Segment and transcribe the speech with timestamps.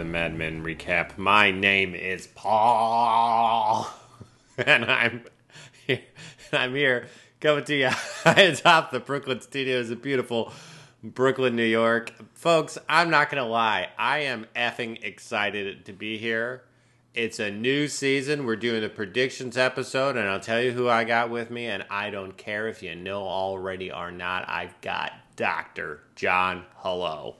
[0.00, 1.18] the Mad Men recap.
[1.18, 3.86] My name is Paul,
[4.56, 5.24] and I'm
[5.86, 6.00] here,
[6.54, 7.06] I'm here
[7.38, 7.90] coming to you
[8.24, 10.54] atop the Brooklyn studios of beautiful
[11.04, 12.14] Brooklyn, New York.
[12.32, 16.62] Folks, I'm not gonna lie, I am effing excited to be here.
[17.12, 18.46] It's a new season.
[18.46, 21.84] We're doing the predictions episode, and I'll tell you who I got with me, and
[21.90, 24.48] I don't care if you know already or not.
[24.48, 26.00] I've got Dr.
[26.16, 27.36] John Hello.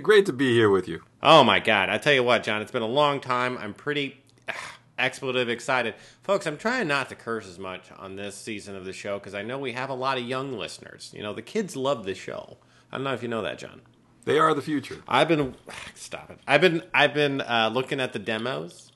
[0.00, 1.02] Great to be here with you.
[1.22, 1.90] Oh my God.
[1.90, 3.58] I tell you what, John, it's been a long time.
[3.58, 4.16] I'm pretty
[4.48, 5.94] ah, expletive excited.
[6.22, 9.34] Folks, I'm trying not to curse as much on this season of the show because
[9.34, 11.12] I know we have a lot of young listeners.
[11.14, 12.56] You know, the kids love the show.
[12.90, 13.82] I don't know if you know that, John.
[14.24, 15.02] They are the future.
[15.06, 15.56] I've been
[15.94, 16.38] stop it.
[16.46, 18.92] I've been I've been uh, looking at the demos,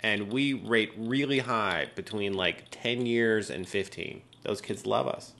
[0.00, 4.22] and we rate really high between like ten years and fifteen.
[4.42, 5.32] Those kids love us.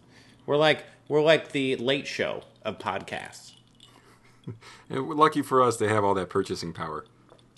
[0.47, 3.53] We're like we're like the late show of podcasts.
[4.89, 7.05] And lucky for us, they have all that purchasing power.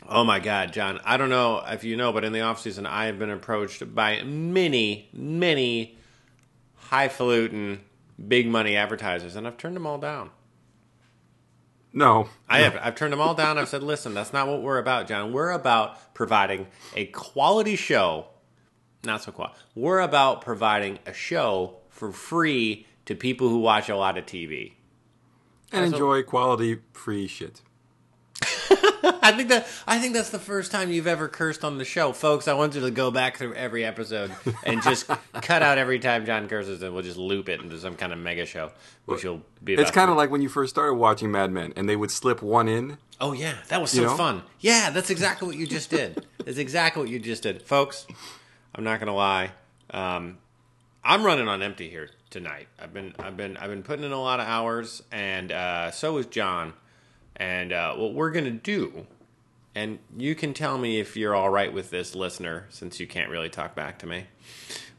[0.08, 1.00] Oh my God, John!
[1.04, 3.94] I don't know if you know, but in the off season, I have been approached
[3.94, 5.98] by many, many
[6.74, 7.80] highfalutin,
[8.26, 10.30] big money advertisers, and I've turned them all down.
[11.92, 12.78] No, I have.
[12.80, 13.58] I've turned them all down.
[13.58, 15.32] I've said, listen, that's not what we're about, John.
[15.32, 18.26] We're about providing a quality show.
[19.04, 19.58] Not so quality.
[19.74, 24.74] We're about providing a show for free to people who watch a lot of TV.
[25.72, 27.62] And enjoy quality free shit.
[29.20, 32.12] I think that I think that's the first time you've ever cursed on the show,
[32.12, 32.46] folks.
[32.48, 34.32] I want you to go back through every episode
[34.64, 37.96] and just cut out every time John curses, and we'll just loop it into some
[37.96, 38.70] kind of mega show,
[39.06, 39.74] which will be.
[39.74, 42.42] It's kind of like when you first started watching Mad Men, and they would slip
[42.42, 42.98] one in.
[43.20, 44.16] Oh yeah, that was so You know?
[44.16, 44.42] fun.
[44.60, 46.24] Yeah, that's exactly what you just did.
[46.44, 48.06] that's exactly what you just did, folks.
[48.74, 49.50] I'm not gonna lie.
[49.90, 50.38] Um,
[51.02, 52.68] I'm running on empty here tonight.
[52.78, 56.16] I've been I've been I've been putting in a lot of hours, and uh, so
[56.18, 56.74] is John.
[57.36, 59.06] And uh, what we're gonna do,
[59.74, 63.30] and you can tell me if you're all right with this, listener, since you can't
[63.30, 64.24] really talk back to me.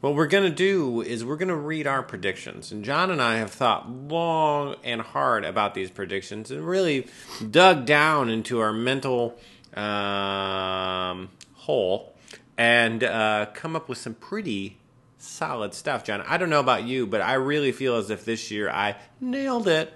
[0.00, 2.72] What we're to do is we're to read our predictions.
[2.72, 7.06] And John and I have thought long and hard about these predictions and really
[7.50, 9.38] dug down into our mental
[9.74, 12.14] um, hole
[12.56, 14.78] and uh, come up with some pretty
[15.20, 16.22] solid stuff, John.
[16.22, 19.68] I don't know about you, but I really feel as if this year I nailed
[19.68, 19.92] it.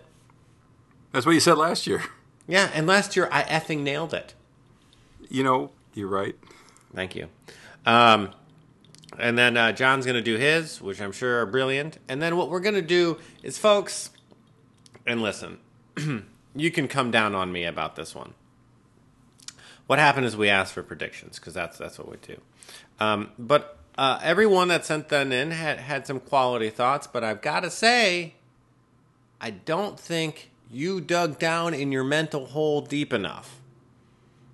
[1.13, 2.03] That's what you said last year.
[2.47, 4.35] Yeah, and last year I effing nailed it.
[5.31, 6.37] You know, you're right.
[6.95, 7.29] Thank you.
[7.87, 8.33] Um,
[9.19, 11.97] and then uh, John's going to do his, which I'm sure are brilliant.
[12.07, 14.11] And then what we're going to do is, folks,
[15.07, 15.59] and listen,
[16.55, 18.35] you can come down on me about this one.
[19.87, 22.41] What happened is we asked for predictions because that's that's what we do.
[23.01, 27.07] Um, but uh, everyone that sent them in had had some quality thoughts.
[27.07, 28.35] But I've got to say,
[29.41, 33.61] I don't think you dug down in your mental hole deep enough.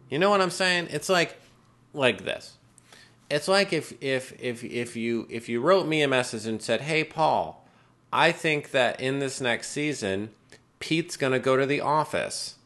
[0.09, 0.89] You know what I'm saying?
[0.91, 1.37] It's like
[1.95, 2.57] like this.
[3.31, 6.83] It's like if if if if you if you wrote me a message and said,
[6.83, 7.65] "Hey Paul,
[8.13, 10.31] I think that in this next season,
[10.81, 12.57] Pete's going to go to the office."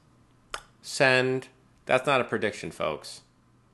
[0.82, 1.48] Send.
[1.86, 3.20] That's not a prediction, folks.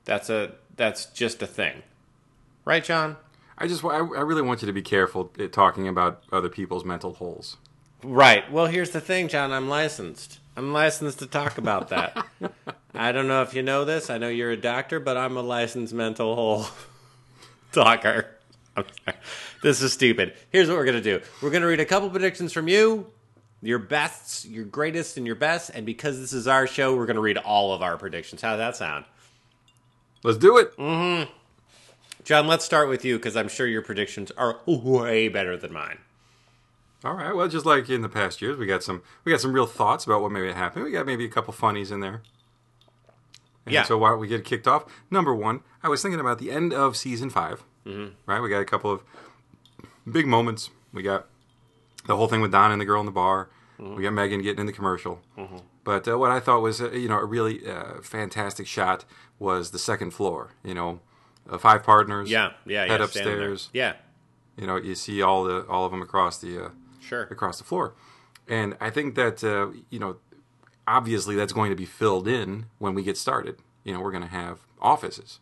[0.03, 1.83] That's a that's just a thing.
[2.65, 3.17] Right, John?
[3.57, 6.85] I just, I, I really want you to be careful eh, talking about other people's
[6.85, 7.57] mental holes.
[8.03, 8.51] Right.
[8.51, 9.51] Well, here's the thing, John.
[9.51, 10.39] I'm licensed.
[10.57, 12.25] I'm licensed to talk about that.
[12.93, 14.09] I don't know if you know this.
[14.09, 16.65] I know you're a doctor, but I'm a licensed mental hole
[17.71, 18.37] talker.
[19.61, 20.33] This is stupid.
[20.49, 23.07] Here's what we're going to do we're going to read a couple predictions from you,
[23.61, 25.69] your bests, your greatest, and your best.
[25.73, 28.41] And because this is our show, we're going to read all of our predictions.
[28.41, 29.05] How does that sound?
[30.23, 30.75] Let's do it.
[30.77, 31.31] Mm-hmm.
[32.23, 35.99] John, let's start with you because I'm sure your predictions are way better than mine.
[37.03, 37.35] All right.
[37.35, 40.05] Well, just like in the past years, we got some, we got some real thoughts
[40.05, 40.83] about what may happen.
[40.83, 42.21] We got maybe a couple funnies in there.
[43.65, 43.83] And Yeah.
[43.83, 44.85] So why don't we get kicked off?
[45.09, 48.13] Number one, I was thinking about the end of season 5 Mm-hmm.
[48.27, 48.39] Right.
[48.39, 49.01] We got a couple of
[50.09, 50.69] big moments.
[50.93, 51.25] We got
[52.05, 53.49] the whole thing with Don and the girl in the bar.
[53.79, 55.21] We got Megan getting in the commercial.
[55.83, 59.05] But uh, what I thought was, uh, you know, a really uh, fantastic shot
[59.39, 60.51] was the second floor.
[60.63, 60.99] You know,
[61.49, 62.29] uh, five partners.
[62.29, 63.05] Yeah, yeah, Head yeah.
[63.05, 63.69] upstairs.
[63.73, 63.93] Yeah,
[64.57, 67.23] You know, you see all the all of them across the uh, sure.
[67.23, 67.93] across the floor.
[68.47, 70.17] And I think that, uh, you know,
[70.87, 73.57] obviously that's going to be filled in when we get started.
[73.83, 75.39] You know, we're going to have offices.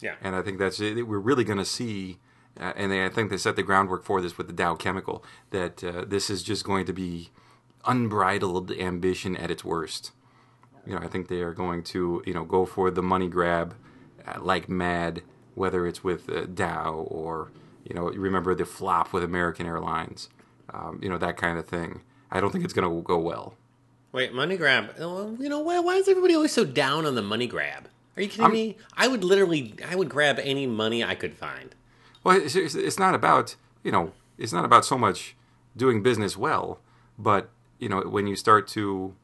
[0.00, 0.14] Yeah.
[0.20, 1.08] And I think that's it.
[1.08, 2.18] We're really going to see,
[2.60, 5.24] uh, and they, I think they set the groundwork for this with the Dow Chemical,
[5.50, 7.30] that uh, this is just going to be
[7.86, 10.12] unbridled ambition at its worst.
[10.86, 13.74] You know, I think they are going to, you know, go for the money grab
[14.26, 15.22] uh, like mad,
[15.54, 17.50] whether it's with uh, Dow or,
[17.84, 20.28] you know, remember the flop with American Airlines,
[20.72, 22.02] um, you know, that kind of thing.
[22.30, 23.54] I don't think it's going to go well.
[24.12, 24.94] Wait, money grab.
[24.98, 25.78] Oh, You know why?
[25.80, 27.88] Why is everybody always so down on the money grab?
[28.16, 28.76] Are you kidding I'm- me?
[28.96, 31.74] I would literally, I would grab any money I could find.
[32.22, 35.36] Well, it's, it's, it's not about you know, it's not about so much
[35.76, 36.78] doing business well,
[37.18, 39.14] but you know, when you start to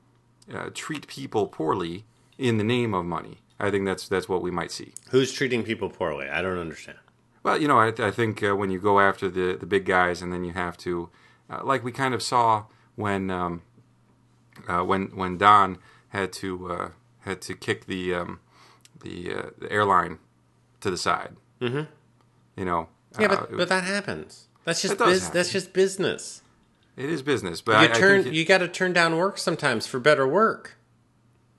[0.53, 2.05] uh, treat people poorly
[2.37, 4.95] in the name of money, I think that's that's what we might see.
[5.11, 6.29] Who's treating people poorly?
[6.29, 6.99] I don't understand.
[7.43, 10.23] Well, you know, I, I think uh, when you go after the the big guys,
[10.23, 11.11] and then you have to,
[11.49, 12.65] uh, like we kind of saw
[12.97, 13.63] when um,
[14.69, 15.79] uh, when when Don
[16.09, 16.89] had to uh,
[17.21, 18.41] had to kick the um,
[19.03, 20.19] the, uh, the airline
[20.81, 21.37] to the side.
[21.61, 21.83] Mm-hmm.
[22.57, 22.89] You know.
[23.19, 24.47] Yeah, uh, but, but that happens.
[24.65, 26.43] That's just does biz- that's just business.
[26.97, 29.17] it is business, but You I, I turn, think it- you got to turn down
[29.17, 30.77] work sometimes for better work.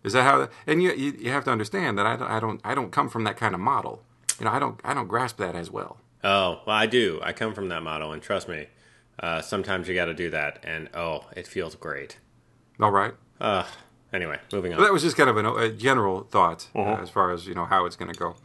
[0.04, 0.48] Is that how?
[0.68, 3.10] And you, you you have to understand that I don't I don't I don't come
[3.10, 4.04] from that kind of model.
[4.40, 5.98] You know, I don't I don't grasp that as well.
[6.24, 7.20] Oh, well, I do.
[7.24, 8.68] I come from that model, and trust me,
[9.20, 12.18] uh, sometimes you got to do that, and oh, it feels great.
[12.80, 13.14] All right.
[13.40, 13.64] Uh,
[14.14, 14.84] anyway, moving But on.
[14.86, 17.02] that was just kind of an, a general thought uh, Uh-huh.
[17.02, 18.36] as far as you know how it's going to go.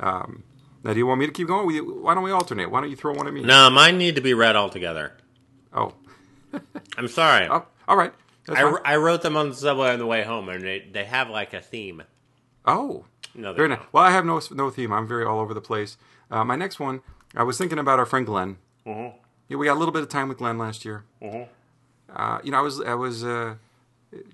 [0.00, 0.42] Um,
[0.84, 1.66] now, do you want me to keep going?
[2.02, 2.70] Why don't we alternate?
[2.70, 3.42] Why don't you throw one at me?
[3.42, 5.12] No, mine need to be read altogether.
[5.72, 5.94] Oh,
[6.98, 7.48] I'm sorry.
[7.50, 8.12] oh all right.
[8.48, 8.76] I.
[8.84, 11.52] I wrote them on the subway on the way home, and they, they have like
[11.54, 12.02] a theme.
[12.64, 13.04] oh,
[13.34, 13.80] No, very nice.
[13.92, 14.92] Well, I have no no theme.
[14.92, 15.96] I'm very all over the place.
[16.30, 17.00] Uh, my next one,
[17.36, 18.56] I was thinking about our friend Glenn.
[18.86, 19.16] Mm-hmm.
[19.48, 21.04] Yeah, we got a little bit of time with Glenn last year.
[21.22, 23.54] Uh, you know, I was I was uh,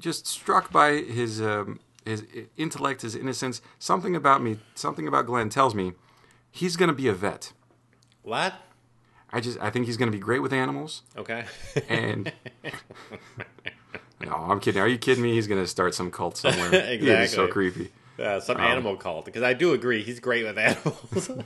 [0.01, 2.25] just struck by his um, his
[2.57, 3.61] intellect, his innocence.
[3.79, 5.93] Something about me, something about Glenn tells me
[6.51, 7.53] he's going to be a vet.
[8.23, 8.55] What?
[9.31, 11.03] I just I think he's going to be great with animals.
[11.17, 11.45] Okay.
[11.89, 12.33] And
[14.25, 14.81] no, I'm kidding.
[14.83, 15.33] Are you kidding me?
[15.33, 16.71] He's going to start some cult somewhere.
[16.91, 17.91] He'd be so creepy.
[18.19, 21.31] uh, some animal cult, because I do agree he's great with animals.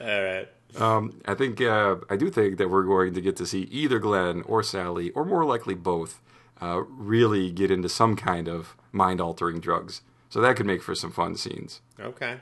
[0.00, 0.48] All right.
[0.76, 3.98] Um, I think uh, I do think that we're going to get to see either
[3.98, 6.20] Glenn or Sally, or more likely both,
[6.60, 10.02] uh, really get into some kind of mind-altering drugs.
[10.28, 11.80] So that could make for some fun scenes.
[11.98, 12.38] Okay.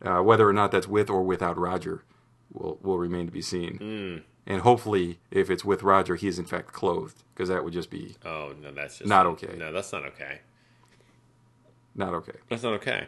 [0.00, 2.04] Uh, whether or not that's with or without Roger
[2.52, 4.22] will will remain to be seen.
[4.46, 7.90] And hopefully, if it's with Roger, he is in fact clothed, because that would just
[7.90, 9.54] be Oh no, that's just Not okay.
[9.56, 10.40] No, that's not okay.
[11.94, 12.38] not okay.
[12.48, 13.06] That's not okay.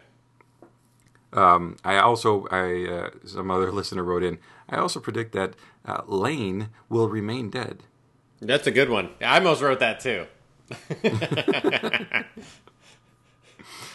[1.32, 4.38] Um, I also, I uh, some other listener wrote in.
[4.70, 5.54] I also predict that
[5.84, 7.82] uh, Lane will remain dead.
[8.40, 9.10] That's a good one.
[9.20, 10.26] I almost wrote that too.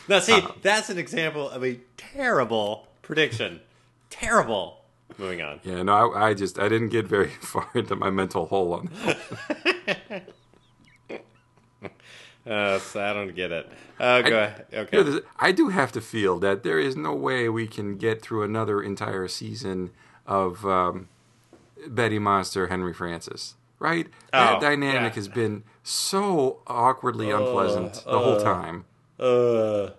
[0.08, 0.54] now, see, Uh-huh.
[0.62, 3.62] that's an example of a terrible prediction.
[4.10, 4.81] terrible.
[5.18, 5.60] Moving on.
[5.64, 8.90] Yeah, no, I, I just I didn't get very far into my mental hole on
[9.06, 10.24] that.
[12.44, 13.70] Uh, so I don't get it.
[14.00, 14.66] Uh, go ahead.
[14.74, 14.98] Okay.
[14.98, 18.20] You know, I do have to feel that there is no way we can get
[18.24, 19.92] through another entire season
[20.26, 21.08] of um,
[21.88, 23.58] Betty Monster, Henry Francis.
[23.78, 24.08] Right?
[24.32, 25.16] That Oh, dynamic yeah.
[25.16, 28.86] has been so awkwardly unpleasant the whole time.
[29.20, 29.92] uh,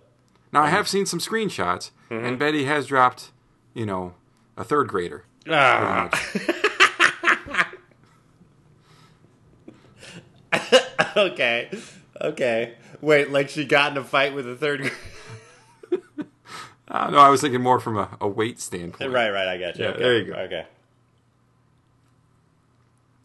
[0.53, 2.25] Now I have seen some screenshots, Mm-hmm.
[2.27, 3.31] and Betty has dropped,
[3.73, 4.15] you know,
[4.57, 5.25] a third grader.
[5.49, 6.11] ah.
[11.17, 11.71] okay.
[12.21, 12.75] Okay.
[13.01, 14.93] Wait, like she got in a fight with a third grade.
[16.89, 19.11] Uh, no, I was thinking more from a, a weight standpoint.
[19.13, 19.85] Right, right, I got you.
[19.85, 20.03] Yeah, okay.
[20.03, 20.35] there you go.
[20.35, 20.67] Okay.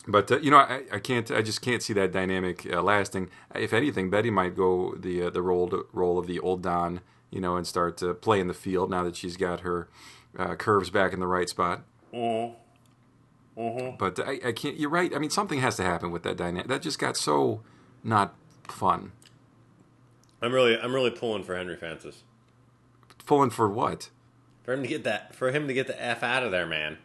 [0.07, 1.29] But uh, you know, I, I can't.
[1.31, 3.29] I just can't see that dynamic uh, lasting.
[3.53, 7.41] If anything, Betty might go the uh, the role role of the old Don, you
[7.41, 9.89] know, and start to play in the field now that she's got her
[10.37, 11.83] uh, curves back in the right spot.
[12.13, 13.95] Mm-hmm.
[13.97, 14.77] But I, I can't.
[14.77, 15.13] You're right.
[15.15, 16.67] I mean, something has to happen with that dynamic.
[16.67, 17.61] That just got so
[18.03, 18.35] not
[18.67, 19.11] fun.
[20.41, 22.23] I'm really I'm really pulling for Henry Francis.
[23.25, 24.09] Pulling for what?
[24.63, 26.97] For him to get that for him to get the F out of there, man.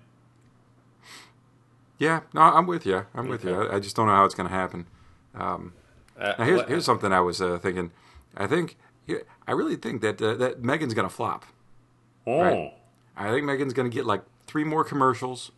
[1.99, 3.07] Yeah, no, I'm with you.
[3.15, 3.55] I'm with you.
[3.63, 4.87] I, I just don't know how it's going to happen.
[5.35, 5.73] Um,
[6.19, 7.93] Uh, now here's what- here's something I was uh, thinking.
[8.37, 8.77] I think
[9.49, 11.45] I really think that uh, that Megan's going to flop.
[12.27, 12.41] Oh.
[12.43, 12.75] right.
[13.17, 15.53] I think Megan's going to get like three more commercials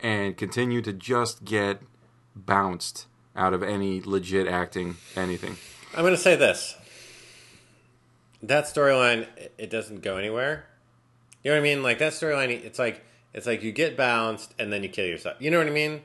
[0.00, 1.80] and continue to just get
[2.34, 5.56] bounced out of any legit acting, anything.
[5.94, 6.76] I'm going to say this.
[8.42, 9.26] That storyline,
[9.58, 10.66] it- doesn't go anywhere.
[11.42, 11.82] You know what I mean?
[11.82, 15.36] Like that storyline, it's like it's like you get bounced and then you kill yourself.
[15.38, 16.02] You know what I mean?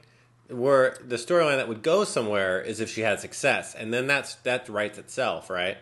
[0.50, 4.36] Where the storyline that would go somewhere is if she had success, and then that's
[4.36, 5.78] that writes itself, right?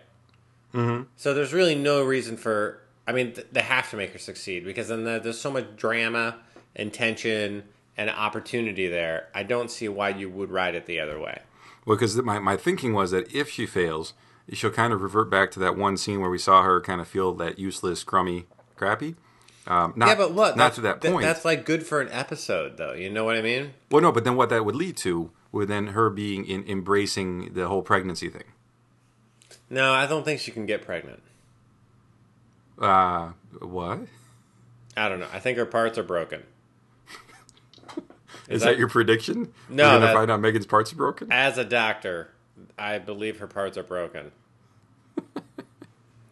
[0.74, 1.04] Mm-hmm.
[1.18, 2.82] So there's really no reason for.
[3.10, 5.76] I mean, th- they have to make her succeed because then there- there's so much
[5.76, 6.38] drama
[6.76, 7.64] and tension
[7.98, 9.28] and opportunity there.
[9.34, 11.40] I don't see why you would write it the other way.
[11.86, 14.14] Well, because my, my thinking was that if she fails,
[14.54, 17.08] she'll kind of revert back to that one scene where we saw her kind of
[17.08, 19.16] feel that useless, crummy, crappy.
[19.68, 20.56] Um, not, yeah, but what?
[20.58, 21.26] Not to that th- point.
[21.26, 22.94] that's like good for an episode, though.
[22.94, 23.74] You know what I mean?
[23.92, 27.54] well, no, but then what that would lead to would then her being in embracing
[27.54, 28.44] the whole pregnancy thing.
[29.70, 31.22] No, I don't think she can get pregnant.
[32.80, 34.00] Uh, what?
[34.98, 35.28] I don't know.
[35.34, 36.44] I think her parts are broken.
[38.48, 39.54] Is, that- that, your prediction?
[39.70, 41.32] No, We're gonna that- find out Megan's parts are broken.
[41.32, 42.32] As a doctor,
[42.78, 44.32] I believe her parts are broken.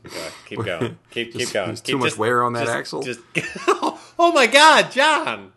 [0.05, 0.97] Okay, keep going.
[1.11, 1.75] Keep keep going.
[1.75, 3.01] Keep- too much just- wear on that just- axle?
[3.03, 3.19] Just,
[3.67, 5.51] oh my God, John!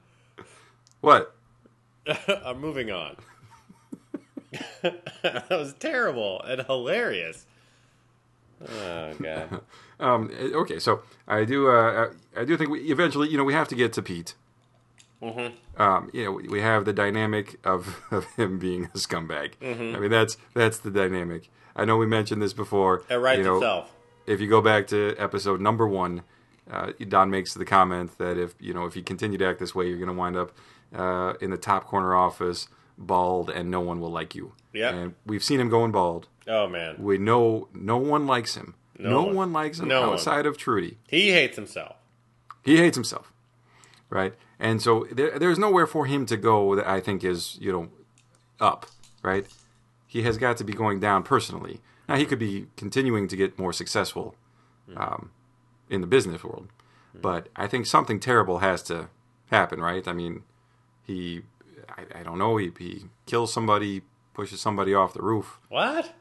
[1.01, 1.37] What?
[2.45, 3.15] I'm moving on.
[4.83, 7.47] that was terrible and hilarious.
[8.69, 9.61] Oh god.
[10.01, 11.69] Um, okay, so I do.
[11.69, 14.33] Uh, I do think we eventually, you know, we have to get to Pete.
[15.23, 15.83] Mm-hmm.
[15.83, 19.57] Um, you know, we- we have the dynamic of, of him being a scumbag.
[19.61, 19.95] Mm-hmm.
[19.95, 21.51] I mean, that's that's the dynamic.
[21.77, 23.03] I know we mentioned this before.
[23.11, 23.93] It writes you know, itself.
[24.27, 26.23] If you go back to episode number one,
[26.71, 29.75] uh, Don makes the comment that if you know if you continue to act this
[29.75, 30.53] way, you're going to wind up
[30.95, 32.69] uh, in the top corner office,
[33.01, 34.53] bald, and no one will like you.
[34.73, 34.91] Yeah.
[34.95, 36.29] And we've seen him going bald.
[36.47, 36.97] Oh man.
[36.99, 38.75] We know no one likes him.
[38.99, 39.35] No No, one.
[39.35, 39.53] one.
[39.53, 40.11] likes him No one.
[40.11, 40.99] outside of Trudy.
[41.09, 41.97] He hates himself.
[42.63, 43.33] He hates himself,
[44.11, 44.35] right?
[44.59, 47.89] And so there, there's nowhere for him to go that I think is you know
[48.61, 48.87] up,
[49.23, 49.47] right?
[50.07, 51.81] He has got to be going down personally.
[52.09, 54.35] Now he could be continuing to get more successful
[54.97, 55.31] um,
[55.89, 56.69] in the business world,
[57.15, 59.09] but I think something terrible has to
[59.51, 60.07] happen, right?
[60.07, 60.43] I mean,
[61.05, 61.43] he,
[61.97, 64.03] I, I don't know, he, he kills somebody,
[64.35, 65.59] pushes somebody off the roof.
[65.69, 66.13] What?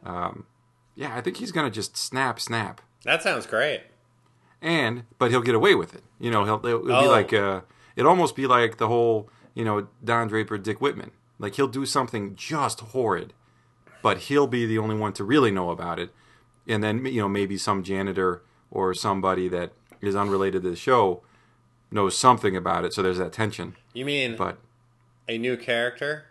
[0.95, 2.81] Yeah, I think he's gonna just snap, snap.
[3.05, 3.81] That sounds great.
[4.61, 6.03] and but he'll get away with it.
[6.19, 7.01] You know, he'll it'll, it'll Oh.
[7.03, 7.61] be like uh,
[7.95, 11.11] it'll almost be like the whole you know Don Draper, Dick Whitman.
[11.37, 13.33] Like he'll do something just horrid,
[14.03, 16.13] but he'll be the only one to really know about it.
[16.67, 19.71] And then you know maybe some janitor or somebody that
[20.01, 21.23] is unrelated to the show
[21.91, 22.93] knows something about it.
[22.93, 23.75] So there's that tension.
[23.93, 24.57] You mean But
[25.29, 26.25] a new character?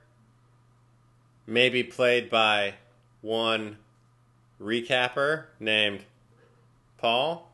[1.47, 2.75] Maybe played by
[3.23, 3.78] one
[4.61, 6.00] recapper named
[6.99, 7.49] Paul?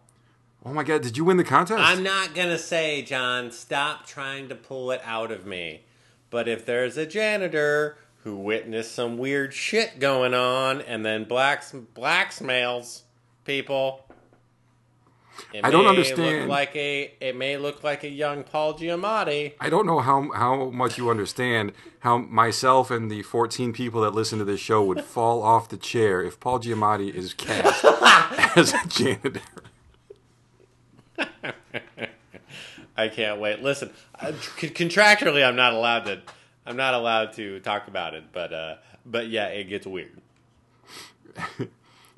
[0.66, 1.78] oh my God, did you win the contest?
[1.78, 5.82] I'm not gonna say, John, stop trying to pull it out of me.
[6.30, 11.72] But if there's a janitor who witnessed some weird shit going on and then blacks
[11.94, 13.02] blacksmails
[13.44, 14.03] people,
[15.52, 16.48] it I don't understand.
[16.48, 19.54] Like a it may look like a young Paul Giamatti.
[19.60, 24.14] I don't know how how much you understand how myself and the 14 people that
[24.14, 27.84] listen to this show would fall off the chair if Paul Giamatti is cast
[28.56, 29.40] as a janitor.
[32.96, 33.60] I can't wait.
[33.60, 36.22] Listen, contractually, I'm not allowed to.
[36.66, 40.20] I'm not allowed to talk about it, but uh, but yeah, it gets weird.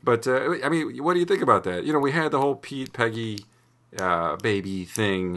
[0.06, 1.84] But uh, I mean, what do you think about that?
[1.84, 3.44] You know, we had the whole Pete Peggy
[3.98, 5.36] uh, baby thing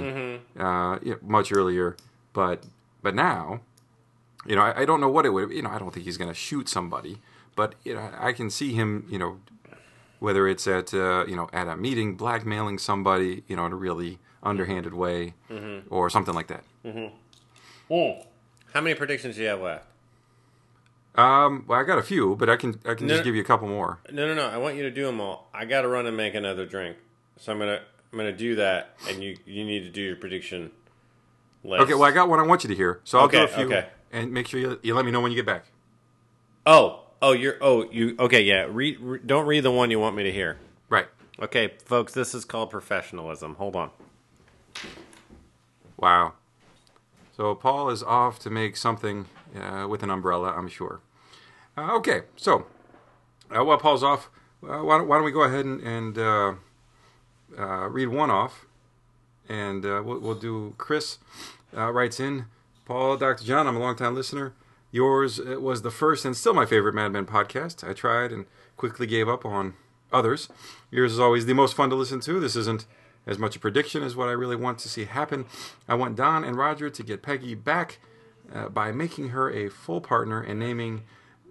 [0.57, 1.97] uh, you know, much earlier,
[2.33, 2.63] but
[3.01, 3.61] but now,
[4.45, 5.49] you know, I, I don't know what it would.
[5.49, 7.17] You know, I don't think he's going to shoot somebody,
[7.55, 9.07] but you know, I can see him.
[9.09, 9.39] You know,
[10.19, 13.75] whether it's at uh, you know at a meeting blackmailing somebody, you know, in a
[13.87, 15.33] really underhanded way,
[15.89, 16.63] or something like that.
[18.73, 19.85] How many predictions do you have left?
[21.19, 23.13] Um, well, I got a few, but I can I can No.
[23.13, 23.99] just give you a couple more.
[24.11, 24.47] No, no, no.
[24.47, 25.49] I want you to do them all.
[25.53, 26.97] I got to run and make another drink,
[27.37, 30.71] so I'm gonna I'm gonna do that, and you you need to do your prediction
[31.63, 31.81] list.
[31.83, 33.65] Okay, well, I got one I want you to hear, so I'll do a few,
[33.65, 33.87] okay.
[34.11, 35.65] and make sure you, you let me know when you get back.
[36.65, 38.41] Oh, oh, you're oh you okay?
[38.41, 38.67] Yeah.
[38.69, 38.99] Read.
[38.99, 40.57] Re, don't read the one you want me to hear.
[40.89, 41.07] Right.
[41.41, 42.13] Okay, folks.
[42.13, 43.55] This is called professionalism.
[43.55, 43.91] Hold on.
[45.97, 46.33] Wow.
[47.35, 51.01] So Paul is off to make something uh, with an umbrella, I'm sure.
[51.79, 52.65] Uh, okay, so
[53.55, 54.29] uh, while Paul's off,
[54.63, 56.53] uh, why, don't, why don't we go ahead and, and uh,
[57.57, 58.65] uh, read one off,
[59.47, 60.73] and uh, we'll, we'll do.
[60.77, 61.19] Chris
[61.71, 62.47] writes in,
[62.83, 63.45] Paul, Dr.
[63.45, 64.53] John, I'm a longtime listener.
[64.91, 67.87] Yours was the first and still my favorite Mad Men podcast.
[67.87, 68.45] I tried and
[68.75, 69.75] quickly gave up on
[70.11, 70.49] others.
[70.91, 72.41] Yours is always the most fun to listen to.
[72.41, 72.87] This isn't
[73.25, 75.45] as much a prediction as what I really want to see happen.
[75.87, 77.99] I want Don and Roger to get Peggy back
[78.73, 81.03] by making her a full partner and naming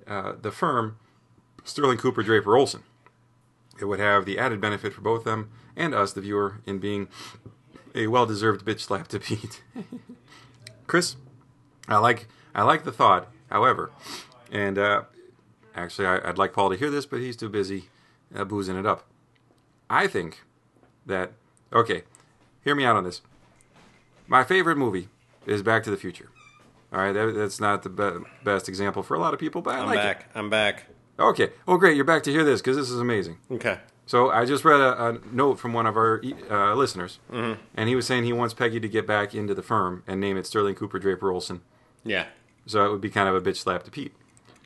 [0.08, 0.98] uh, the firm
[1.64, 2.82] Sterling Cooper Draper Olson.
[3.80, 7.08] It would have the added benefit for both them and us, the viewer, in being
[7.94, 9.62] a well-deserved bitch slap to Pete.
[10.86, 11.16] Chris,
[11.86, 13.90] I like I like the thought, however,
[14.50, 15.02] and uh,
[15.74, 17.84] actually I, I'd like Paul to hear this, but he's too busy
[18.34, 19.04] uh, boozing it up.
[19.88, 20.42] I think
[21.06, 21.32] that
[21.72, 22.02] okay,
[22.64, 23.20] hear me out on this.
[24.26, 25.08] My favorite movie
[25.46, 26.30] is Back to the Future.
[26.92, 29.74] All right, that, that's not the be- best example for a lot of people, but
[29.74, 30.30] I I'm like back.
[30.34, 30.84] I'm back.
[31.18, 33.38] Okay, oh great, you're back to hear this because this is amazing.
[33.50, 33.78] Okay.
[34.06, 37.94] So I just read a, a note from one of our uh, listeners, and he
[37.94, 40.76] was saying he wants Peggy to get back into the firm and name it Sterling
[40.76, 41.60] Cooper Draper Olson.
[42.04, 42.24] Yeah.
[42.64, 44.14] So it would be kind of a bitch slap to Pete.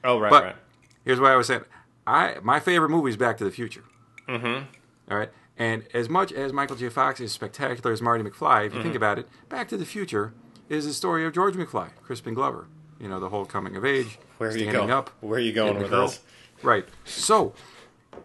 [0.05, 0.57] Oh, right, But right.
[1.05, 1.63] here's what I was saying.
[2.07, 3.83] I my favorite movie is Back to the Future.
[4.29, 4.65] Mm-hmm.
[5.11, 5.31] All right.
[5.59, 6.89] And as much as Michael J.
[6.89, 8.83] Fox is spectacular as Marty McFly, if you Mm-hmm.
[8.85, 10.35] think about it, Back to the Future
[10.73, 12.67] is the story of George McFly, Crispin Glover.
[12.99, 14.91] You know, the whole coming of age, Where are you standing going?
[14.91, 16.21] up, Where are you going with this?
[16.63, 16.87] Right.
[17.05, 17.53] So,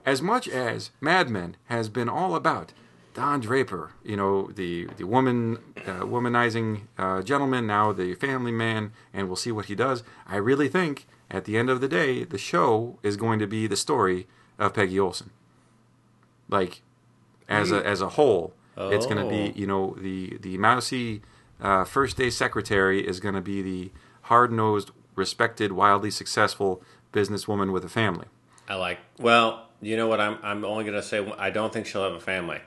[0.06, 2.74] as much as Mad Men has been all about
[3.16, 8.92] Don Draper, you know, the the woman uh, womanizing uh, gentleman, now the family man,
[9.14, 10.04] and we'll see what he does.
[10.28, 13.66] I really think at the end of the day, the show is going to be
[13.66, 14.28] the story
[14.60, 15.32] of Peggy Olson.
[16.48, 16.82] Like,
[17.50, 19.30] as a as a whole, it's going to Oh.
[19.30, 21.24] be you know the the mousy
[21.62, 23.92] uh, first day secretary is going to be the
[24.24, 26.82] hard nosed, respected, wildly successful
[27.14, 28.28] businesswoman with a family.
[28.68, 29.00] I like.
[29.18, 30.20] Well, you know what?
[30.20, 32.60] I'm I'm only gonna say I don't think she'll have a family,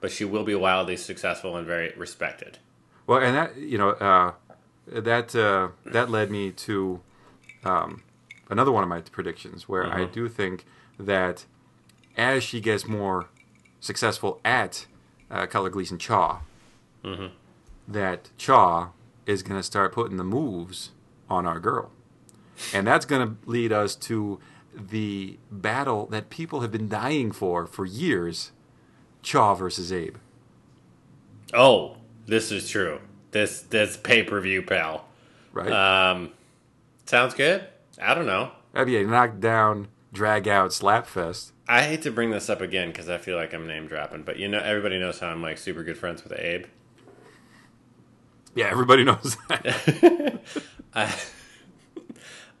[0.00, 2.58] but she will be wildly successful and very respected.
[3.06, 4.32] Well, and that you know uh,
[4.86, 7.00] that uh, that led me to
[7.64, 8.02] um,
[8.50, 10.64] another one of my predictions, where I do think
[10.98, 11.44] that
[12.16, 13.26] as she gets more
[13.80, 14.86] successful at
[15.30, 16.40] uh, Keller Gleason Chaough,
[17.86, 18.90] that Chaough
[19.26, 20.90] is going to start putting the moves
[21.28, 21.90] on our girl,
[22.72, 24.38] and that's going to lead us to
[24.74, 28.52] the battle that people have been dying for for years:
[29.22, 30.16] Chaough versus Abe.
[31.52, 33.00] Oh, this is true.
[33.30, 35.06] This this pay per view, pal.
[35.52, 35.70] Right?
[35.70, 36.32] Um,
[37.06, 37.66] sounds good.
[38.00, 38.50] I don't know.
[38.72, 41.52] That'd be a knockdown, drag out slap fest.
[41.68, 44.38] I hate to bring this up again because I feel like I'm name dropping, but
[44.38, 46.66] you know, everybody knows how I'm like super good friends with Abe.
[48.54, 50.40] Yeah, everybody knows that.
[50.94, 51.08] I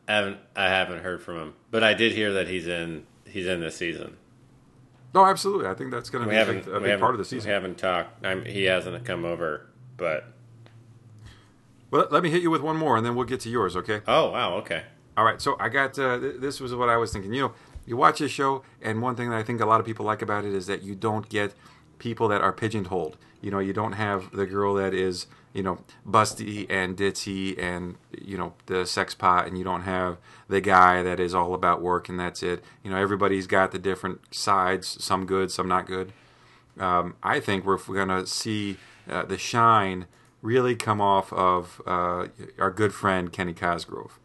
[0.08, 3.60] haven't I haven't heard from him, but I did hear that he's in he's in
[3.60, 4.16] this season.
[5.14, 5.66] no, absolutely.
[5.66, 7.48] I think that's going to be a haven't a big part of the season.
[7.48, 8.24] We haven't talked.
[8.24, 10.24] I'm, he hasn't come over, but
[11.90, 13.76] Well, let me hit you with one more, and then we'll get to yours.
[13.76, 14.02] Okay?
[14.06, 14.82] oh wow, okay.
[15.16, 15.40] All right.
[15.40, 17.32] So I got uh, th- this was what I was thinking.
[17.32, 17.52] You know,
[17.86, 20.22] you watch this show, and one thing that I think a lot of people like
[20.22, 21.54] about it is that you don't get
[21.98, 23.16] people that are pigeonholed.
[23.40, 25.78] You know, you don't have the girl that is you know
[26.08, 30.16] busty and ditzy and you know the sex pot, and you don't have
[30.48, 32.64] the guy that is all about work and that's it.
[32.82, 35.02] You know, everybody's got the different sides.
[35.02, 36.12] Some good, some not good.
[36.78, 38.76] um, I think we're, we're going to see
[39.08, 40.06] uh, the shine
[40.42, 42.26] really come off of uh,
[42.58, 44.18] our good friend Kenny Cosgrove.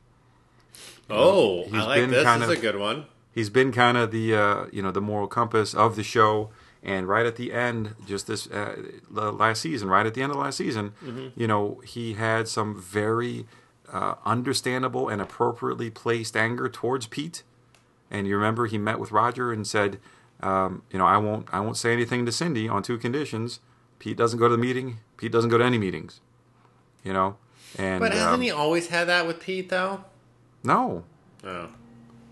[1.09, 2.23] Oh, he's I like been this.
[2.23, 3.05] kind This is of- a good one.
[3.31, 6.49] He's been kind of the uh, you know the moral compass of the show,
[6.83, 8.75] and right at the end, just this uh,
[9.11, 10.93] last season, right at the end of last season,
[11.35, 13.45] you know he had some very
[13.91, 17.43] uh, understandable and appropriately placed anger towards Pete.
[18.11, 19.99] And you remember he met with Roger and said,
[20.41, 23.59] um, you know, I won't I won't say anything to Cindy on two conditions.
[23.99, 24.99] Pete doesn't go to the meeting.
[25.17, 26.21] Pete doesn't go to any meetings.
[27.03, 27.37] You know,
[27.77, 30.05] and But hasn't um, he always had that with Pete though?
[30.63, 31.03] no,
[31.45, 31.69] Oh.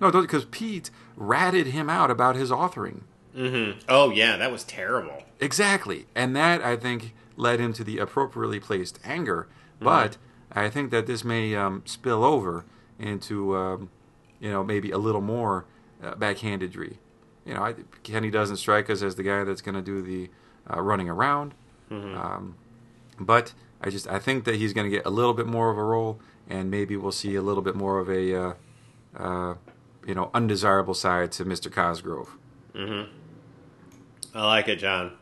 [0.01, 3.01] no, because Pete ratted him out about his authoring.
[3.38, 3.80] Mm-hmm.
[3.88, 5.23] Oh yeah, that was terrible.
[5.39, 6.08] Exactly.
[6.15, 9.47] And that, I think, led him to the appropriately placed anger.
[9.80, 10.17] But
[10.52, 12.65] I think that this may um, spill over
[12.97, 13.89] into, um,
[14.39, 15.65] you know, maybe a little more
[16.04, 16.97] uh, backhandedry.
[17.45, 20.30] You know, I, Kenny doesn't strike us as the guy that's going to do the
[20.73, 21.54] uh, running around.
[22.15, 22.56] Um,
[23.19, 25.78] but I just, I think that he's going to get a little bit more of
[25.78, 26.19] a role,
[26.50, 28.54] and maybe we'll see a little bit more of a, uh,
[29.15, 29.56] uh,
[30.06, 31.71] you know, undesirable side to Mr.
[31.71, 32.36] Cosgrove.
[34.38, 35.13] I like it, John.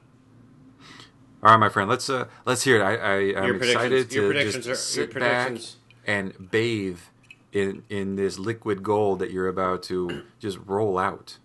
[1.42, 1.90] All right, my friend.
[1.90, 2.84] Let's uh, let's hear it.
[2.84, 5.54] I, I I'm Your excited to just are- sit back
[6.06, 7.00] and bathe
[7.54, 11.38] in in this liquid gold that you're about to just roll out.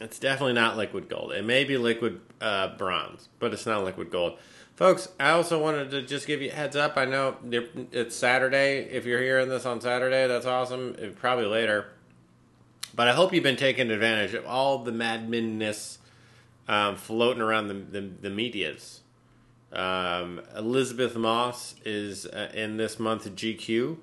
[0.00, 1.32] It's definitely not liquid gold.
[1.32, 4.38] It may be liquid uh, bronze, but it's not liquid gold.
[4.76, 6.96] Folks, I also wanted to just give you a heads up.
[6.96, 7.36] I know
[7.90, 8.82] it's Saturday.
[8.92, 10.94] If you're hearing this on Saturday, that's awesome.
[10.96, 11.86] It- probably later.
[12.94, 15.98] But I hope you've been taking advantage of all the madmanness
[16.68, 19.00] um, floating around the, the, the medias.
[19.72, 23.98] Um, Elisabeth Moss is uh, in this month GQ.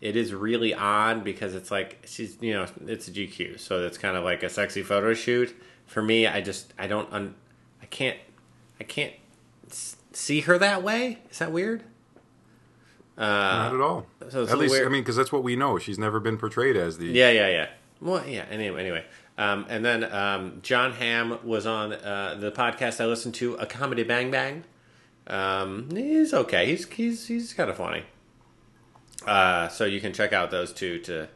[0.00, 3.98] It is really odd because it's like she's you know it's a GQ, so it's
[3.98, 5.54] kind of like a sexy photo shoot.
[5.86, 7.34] For me, I just I don't un,
[7.82, 8.18] I can't
[8.80, 9.14] I can't
[10.12, 11.18] see her that way.
[11.30, 11.82] Is that weird?
[13.16, 14.06] Not Uh, at all.
[14.28, 15.78] so at least, weird- I mean, because that's what we know.
[15.78, 17.06] She's never been portrayed as the.
[17.06, 17.68] yeah, yeah, yeah.
[18.00, 18.44] Well, yeah.
[18.50, 19.04] Anyway, anyway.
[19.38, 23.66] Um, and then um, John Hamm was on uh, the podcast I listened to, a
[23.66, 24.64] comedy Bang Bang.
[25.26, 26.66] Um, he's okay.
[26.66, 28.04] He's he's he's kind of funny.
[29.26, 31.28] Uh, so you can check out those two to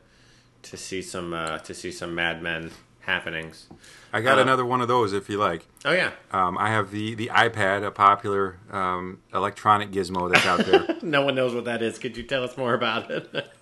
[0.62, 3.66] to see some uh, to see some Mad Men happenings.
[4.12, 5.66] I got Uh, another one of those if you like.
[5.84, 10.60] Oh yeah, Um, I have the the iPad, a popular um, electronic gizmo that's out
[10.64, 10.96] there.
[11.02, 11.98] no one knows what that is.
[11.98, 13.28] Could you tell us more about it?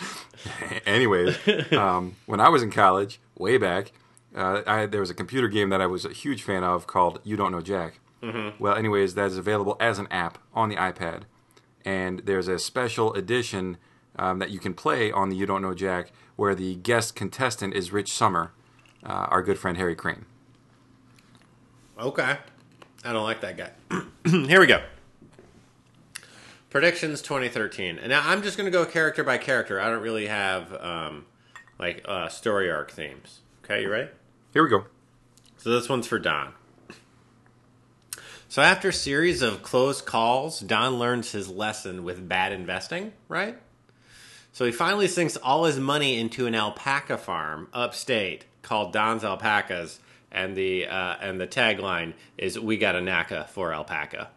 [0.86, 1.36] Anyways,
[1.72, 3.92] um, when I was in college, way back,
[4.34, 7.20] uh, I, there was a computer game that I was a huge fan of called
[7.24, 8.00] You Don't Know Jack.
[8.22, 8.62] Mm-hmm.
[8.62, 11.24] Well, anyways, that is available as an app on the iPad,
[11.84, 13.76] and there's a special edition
[14.16, 17.74] um, that you can play on the You Don't Know Jack, where the guest contestant
[17.74, 18.52] is Rich Sommer,
[19.04, 20.24] uh, our good friend Harry Crane.
[21.98, 22.38] Okay.
[23.04, 23.70] I don't like that guy.
[24.24, 24.82] Here we go.
[26.70, 27.98] Predictions 2013.
[27.98, 29.80] And now I'm just going to go character by character.
[29.80, 31.26] I don't really have um,
[31.82, 33.40] like uh, story arc themes.
[33.64, 34.08] Okay, you ready?
[34.52, 34.84] Here we go.
[35.56, 36.52] So this one's for Don.
[38.48, 43.58] So after a series of close calls, Don learns his lesson with bad investing, right?
[44.52, 49.98] So he finally sinks all his money into an alpaca farm upstate called Don's Alpacas,
[50.30, 54.30] and the uh, and the tagline is "We got a NACA for alpaca."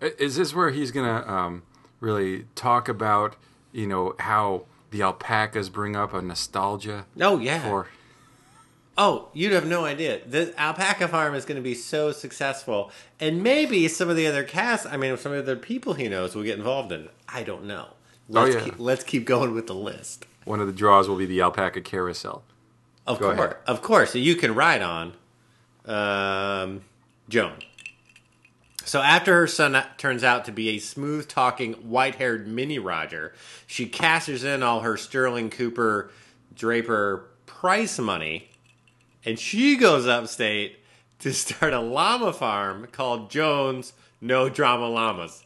[0.00, 1.64] Is this where he's gonna um,
[1.98, 3.34] really talk about
[3.72, 7.06] you know how the alpacas bring up a nostalgia?
[7.20, 7.60] Oh yeah.
[7.62, 7.88] For
[9.00, 10.20] Oh, you'd have no idea.
[10.26, 14.42] The alpaca farm is going to be so successful, and maybe some of the other
[14.42, 17.10] cast, I mean, some of the other people he knows will get involved in it.
[17.28, 17.90] I don't know.
[18.28, 18.64] Let's, yeah.
[18.64, 20.26] keep, let's keep going with the list.
[20.44, 22.42] one of the draws will be the alpaca carousel.
[23.06, 23.56] Of Go course, ahead.
[23.68, 24.14] of course.
[24.16, 25.12] You can ride on
[25.86, 26.82] um,
[27.28, 27.54] Joan.
[28.88, 33.34] So after her son turns out to be a smooth-talking, white-haired mini Roger,
[33.66, 36.10] she cashes in all her Sterling Cooper
[36.54, 38.48] Draper Price money,
[39.26, 40.78] and she goes upstate
[41.18, 45.44] to start a llama farm called Joan's No Drama Llamas.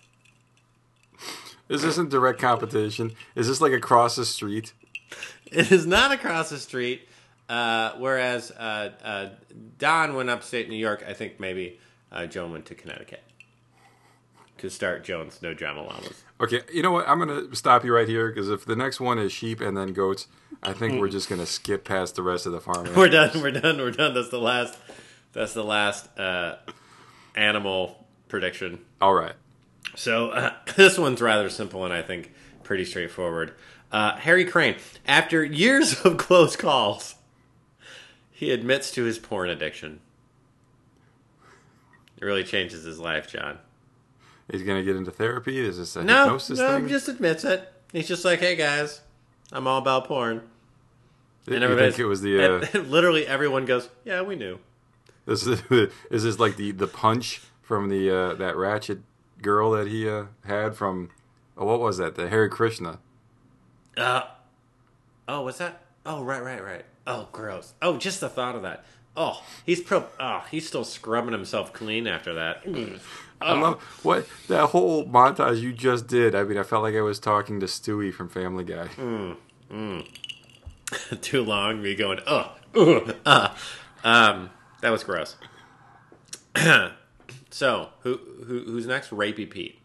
[1.69, 3.11] Is this in direct competition?
[3.35, 4.73] Is this like across the street?
[5.47, 7.09] It is not across the street.
[7.49, 9.29] Uh, whereas uh, uh,
[9.79, 11.81] Don went upstate New York, I think maybe
[12.13, 13.25] uh, Joan went to Connecticut
[14.63, 16.23] to start Joan's No Drama Llamas.
[16.41, 17.09] Okay, you know what?
[17.09, 19.93] I'm gonna stop you right here because if the next one is sheep and then
[19.93, 20.29] goats,
[20.63, 22.87] I think we're just gonna skip past the rest of the farm.
[22.95, 23.43] We're done.
[23.43, 23.79] We're done.
[23.79, 24.15] We're done.
[24.15, 24.79] That's the last.
[25.33, 26.59] That's the last uh,
[27.35, 28.85] animal prediction.
[29.01, 29.35] All right.
[29.97, 33.55] So uh, this one's rather simple and I think pretty straightforward.
[33.91, 37.17] Uh, Harry Crane, after years of close calls,
[38.31, 39.99] he admits to his porn addiction.
[42.17, 43.59] It really changes his life, John.
[44.53, 45.59] He's gonna get into therapy.
[45.59, 46.85] Is this a No, hypnosis no, thing?
[46.85, 47.73] he just admits it.
[47.93, 49.01] He's just like, "Hey guys,
[49.51, 50.43] I'm all about porn."
[51.47, 52.39] you And everybody's think it was the?
[52.77, 54.59] Uh, literally everyone goes, "Yeah, we knew."
[55.27, 55.63] this is,
[56.11, 59.01] is this like the the punch from the uh, that ratchet
[59.41, 61.11] girl that he uh, had from?
[61.57, 62.15] Oh, what was that?
[62.15, 62.99] The Harry Krishna.
[63.97, 64.23] Uh,
[65.29, 65.83] oh, what's that?
[66.07, 66.85] Oh, right, right, right.
[67.07, 67.75] Oh, gross.
[67.83, 68.85] Oh, just the thought of that.
[69.17, 70.07] Oh, he's pro.
[70.19, 72.63] Oh, he's still scrubbing himself clean after that.
[73.41, 76.35] I love what that whole montage you just did.
[76.35, 78.89] I mean, I felt like I was talking to Stewie from Family Guy.
[81.21, 81.83] Too long.
[81.83, 82.21] Me going.
[82.27, 83.55] Oh, ugh, uh.
[84.05, 85.37] Um, that was gross.
[87.51, 89.11] so, who, who who's next?
[89.11, 89.79] Rapey Pete.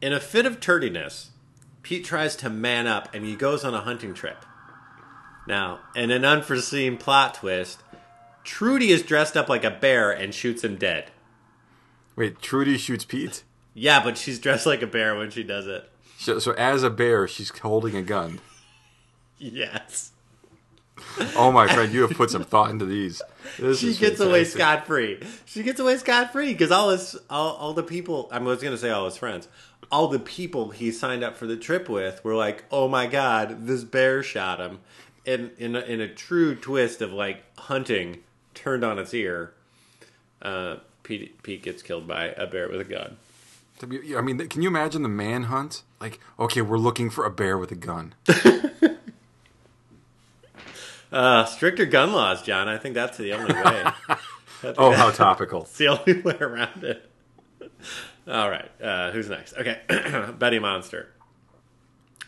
[0.00, 1.30] In a fit of turdiness,
[1.82, 4.44] Pete tries to man up and he goes on a hunting trip.
[5.46, 7.80] Now, in an unforeseen plot twist,
[8.44, 11.10] Trudy is dressed up like a bear and shoots him dead.
[12.16, 13.44] Wait, Trudy shoots Pete.
[13.74, 15.90] Yeah, but she's dressed like a bear when she does it.
[16.18, 18.40] So, so as a bear, she's holding a gun.
[19.38, 20.12] Yes.
[21.36, 23.20] Oh my friend, you have put some thought into these.
[23.58, 25.20] This She gets away scot free.
[25.44, 28.78] She gets away scot free because all his all, all the people I was gonna
[28.78, 29.48] say all his friends,
[29.90, 33.66] all the people he signed up for the trip with were like, "Oh my god,
[33.66, 34.80] this bear shot him,"
[35.26, 38.18] and in a, in a true twist of like hunting
[38.54, 39.52] turned on its ear,
[40.42, 43.16] uh, Pete Pete gets killed by a bear with a gun.
[43.82, 45.82] I mean, can you imagine the manhunt?
[46.00, 48.14] Like, okay, we're looking for a bear with a gun.
[51.12, 52.68] Uh, stricter gun laws, John.
[52.68, 53.84] I think that's the only way.
[54.78, 55.60] Oh, how topical.
[55.68, 57.08] It's the only way around it.
[58.26, 59.54] All right, uh, who's next?
[59.54, 59.80] Okay,
[60.38, 61.10] Betty Monster.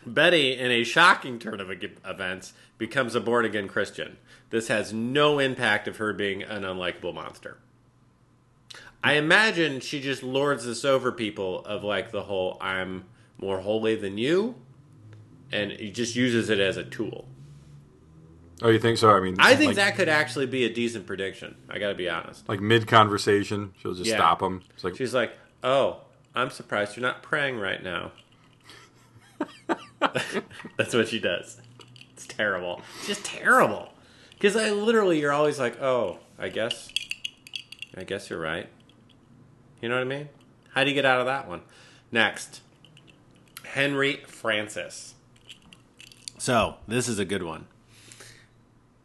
[0.05, 4.17] Betty, in a shocking turn of events, becomes a born again Christian.
[4.49, 7.57] This has no impact of her being an unlikable monster.
[9.03, 13.05] I imagine she just lords this over people of like the whole I'm
[13.37, 14.55] more holy than you,
[15.51, 17.27] and he just uses it as a tool.
[18.61, 19.09] Oh, you think so?
[19.09, 21.55] I mean, I think like, that could actually be a decent prediction.
[21.69, 22.47] I got to be honest.
[22.49, 24.17] like mid conversation, she'll just Yeah.
[24.17, 24.63] stop him.
[24.73, 25.31] It's like, She's like,
[25.63, 26.01] "Oh,
[26.35, 28.11] I'm surprised you're not praying right now."
[30.77, 31.61] That's what she does.
[32.13, 32.81] It's terrible.
[32.99, 33.89] It's just terrible.
[34.31, 36.89] Because I literally, you're always like, "Oh, I guess,
[37.95, 38.69] I guess you're right."
[39.81, 40.29] You know what I mean?
[40.73, 41.61] How do you get out of that one?
[42.11, 42.61] Next,
[43.63, 45.15] Henry Francis.
[46.37, 47.67] So this is a good one.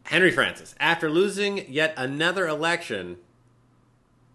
[0.05, 3.17] Henry Francis, after losing yet another election,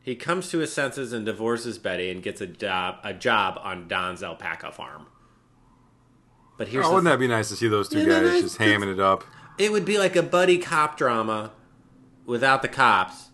[0.01, 3.87] he comes to his senses and divorces Betty and gets a job a job on
[3.87, 5.07] Don's alpaca farm.
[6.59, 8.59] But here's Oh, wouldn't that be nice to see those two Yeah, guys is- just
[8.59, 9.23] hamming it up?
[9.57, 11.51] It would be like a buddy cop drama
[12.25, 13.29] without the cops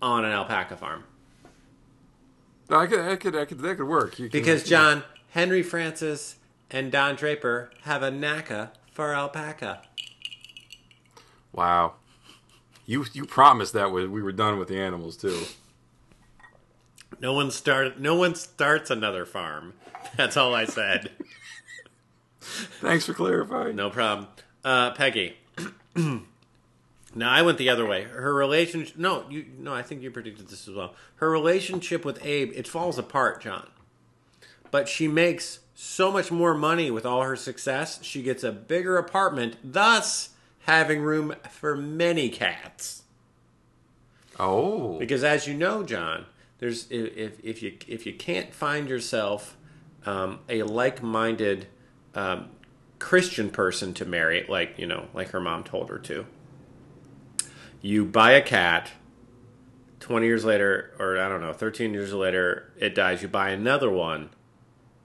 [0.00, 1.04] on an alpaca farm.
[2.70, 4.18] No, I could, I could, I could, that could work.
[4.18, 6.36] You can- Because John, Henry Francis
[6.70, 9.82] and Don Draper have a NACA for alpaca.
[11.52, 11.96] Wow.
[12.86, 15.42] You you promised that we we were done with the animals too.
[17.20, 19.74] No one started no one starts another farm.
[20.16, 21.10] That's all I said.
[22.42, 23.76] Thanks for clarifying.
[23.76, 24.28] No problem.
[24.64, 25.36] Uh, Peggy.
[25.96, 26.20] now
[27.30, 28.04] I went the other way.
[28.04, 28.96] Her relationship.
[28.96, 29.46] No, you.
[29.58, 30.94] No, I think you predicted this as well.
[31.16, 33.68] Her relationship with Abe it falls apart, John.
[34.70, 38.02] But she makes so much more money with all her success.
[38.02, 43.02] She gets a bigger apartment, thus having room for many cats.
[44.38, 46.24] Oh, Because as you know, John,
[46.58, 49.56] there's if if you if you can't find yourself
[50.06, 51.66] um, a like-minded
[52.14, 52.48] um,
[52.98, 56.26] Christian person to marry, like you know, like her mom told her to,
[57.80, 58.90] you buy a cat.
[60.00, 63.22] Twenty years later, or I don't know, thirteen years later, it dies.
[63.22, 64.30] You buy another one.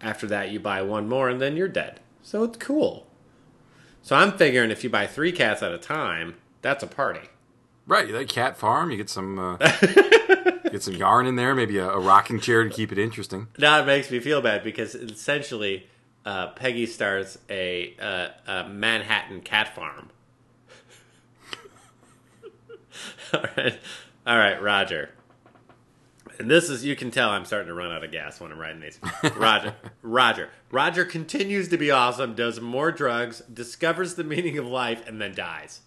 [0.02, 2.00] After that, you buy one more, and then you're dead.
[2.24, 3.08] So it's cool.
[4.02, 7.28] So I'm figuring if you buy three cats at a time, that's a party.
[7.86, 8.08] right.
[8.08, 8.90] you That cat farm.
[8.90, 9.58] You get some uh,
[10.72, 11.54] get some yarn in there.
[11.54, 13.48] Maybe a, a rocking chair to keep it interesting.
[13.58, 15.88] Now it makes me feel bad because essentially,
[16.28, 20.10] uh, Peggy starts a, uh, a Manhattan cat farm.
[23.34, 23.80] all right,
[24.26, 25.12] all right, Roger.
[26.38, 28.60] And this is you can tell I'm starting to run out of gas when I'm
[28.60, 29.00] writing these.
[29.38, 32.36] Roger, Roger, Roger continues to be awesome.
[32.36, 35.80] Does more drugs, discovers the meaning of life, and then dies.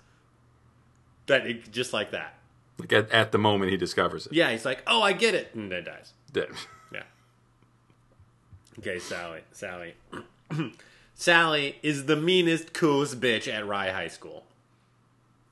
[1.26, 2.38] That just like that.
[2.78, 4.32] Like at, at the moment he discovers it.
[4.32, 6.14] Yeah, he's like, "Oh, I get it," and then dies.
[8.80, 9.40] Okay, Sally.
[9.52, 9.94] Sally.
[11.14, 14.44] Sally is the meanest, coolest bitch at Rye High School.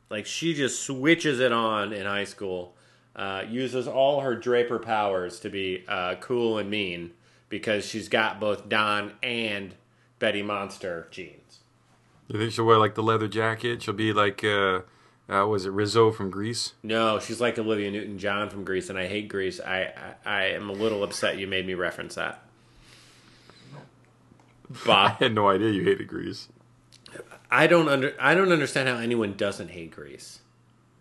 [0.08, 2.74] Like, she just switches it on in high school,
[3.14, 7.10] uh, uses all her Draper powers to be uh, cool and mean
[7.50, 9.74] because she's got both Don and
[10.18, 11.58] Betty Monster genes.
[12.28, 13.82] You think she'll wear like the leather jacket?
[13.82, 14.80] She'll be like, uh,
[15.28, 16.72] uh, was it Rizzo from Grease?
[16.82, 19.60] No, she's like Olivia Newton John from Grease, and I hate Grease.
[19.60, 19.92] I,
[20.24, 22.47] I, I am a little upset you made me reference that.
[24.84, 25.16] Bob.
[25.20, 26.48] I had no idea you hated Grease.
[27.50, 30.40] I don't under I don't understand how anyone doesn't hate Grease.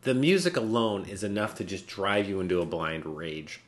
[0.03, 3.61] The music alone is enough to just drive you into a blind rage.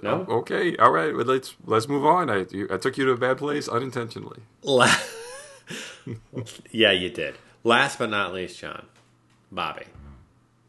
[0.00, 1.14] No, oh, Okay, all right.
[1.14, 2.30] Well, let's let's move on.
[2.30, 4.40] I you, I took you to a bad place unintentionally.
[4.62, 4.94] La-
[6.70, 7.34] yeah, you did.
[7.64, 8.86] Last but not least, John,
[9.52, 9.84] Bobby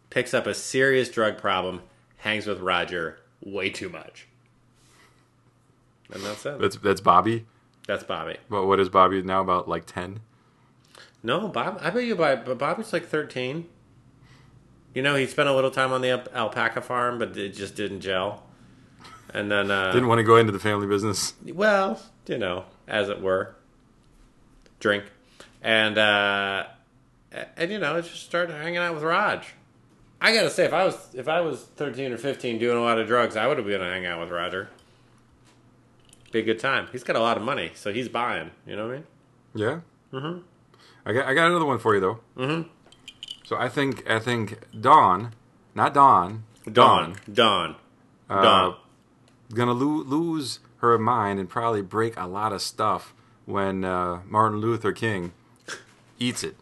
[0.09, 1.81] picks up a serious drug problem,
[2.17, 4.27] hangs with Roger way too much,
[6.11, 6.59] and that's it.
[6.59, 7.45] That's that's Bobby.
[7.89, 8.37] That's Bobby.
[8.51, 9.41] But what is Bobby now?
[9.41, 10.19] About like ten.
[11.23, 11.79] No, Bob.
[11.81, 13.65] I bet you, but Bobby's like thirteen.
[14.93, 17.75] You know, he spent a little time on the al- alpaca farm, but it just
[17.75, 18.43] didn't gel.
[19.33, 21.33] And then, uh, Didn't want to go into the family business.
[21.51, 23.55] well, you know, as it were,
[24.79, 25.05] drink,
[25.63, 26.65] and uh,
[27.57, 29.47] and you know, just started hanging out with Raj.
[30.21, 32.99] I gotta say, if I was if I was thirteen or fifteen doing a lot
[32.99, 34.69] of drugs, I would have been hanging out with Roger.
[36.31, 36.87] Be a good time.
[36.91, 38.51] He's got a lot of money, so he's buying.
[38.67, 39.03] You know what I mean?
[39.55, 39.79] Yeah.
[40.13, 40.39] Mm-hmm.
[41.05, 42.19] I got I got another one for you though.
[42.37, 42.69] Mm-hmm.
[43.45, 45.33] So I think I think Dawn,
[45.73, 47.75] not Dawn, Dawn, Dawn,
[48.29, 48.75] uh, Dawn.
[49.53, 53.13] gonna lo- lose her mind and probably break a lot of stuff
[53.45, 55.31] when uh, Martin Luther King
[56.19, 56.55] eats it,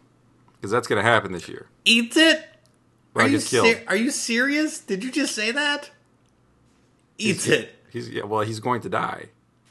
[0.56, 1.66] because that's gonna happen this year.
[1.84, 2.42] Eats it.
[3.12, 4.78] Well, are you ser- are you serious?
[4.78, 5.90] Did you just say that?
[7.18, 7.74] Eats it.
[7.90, 9.26] He's yeah, well, he's going to die.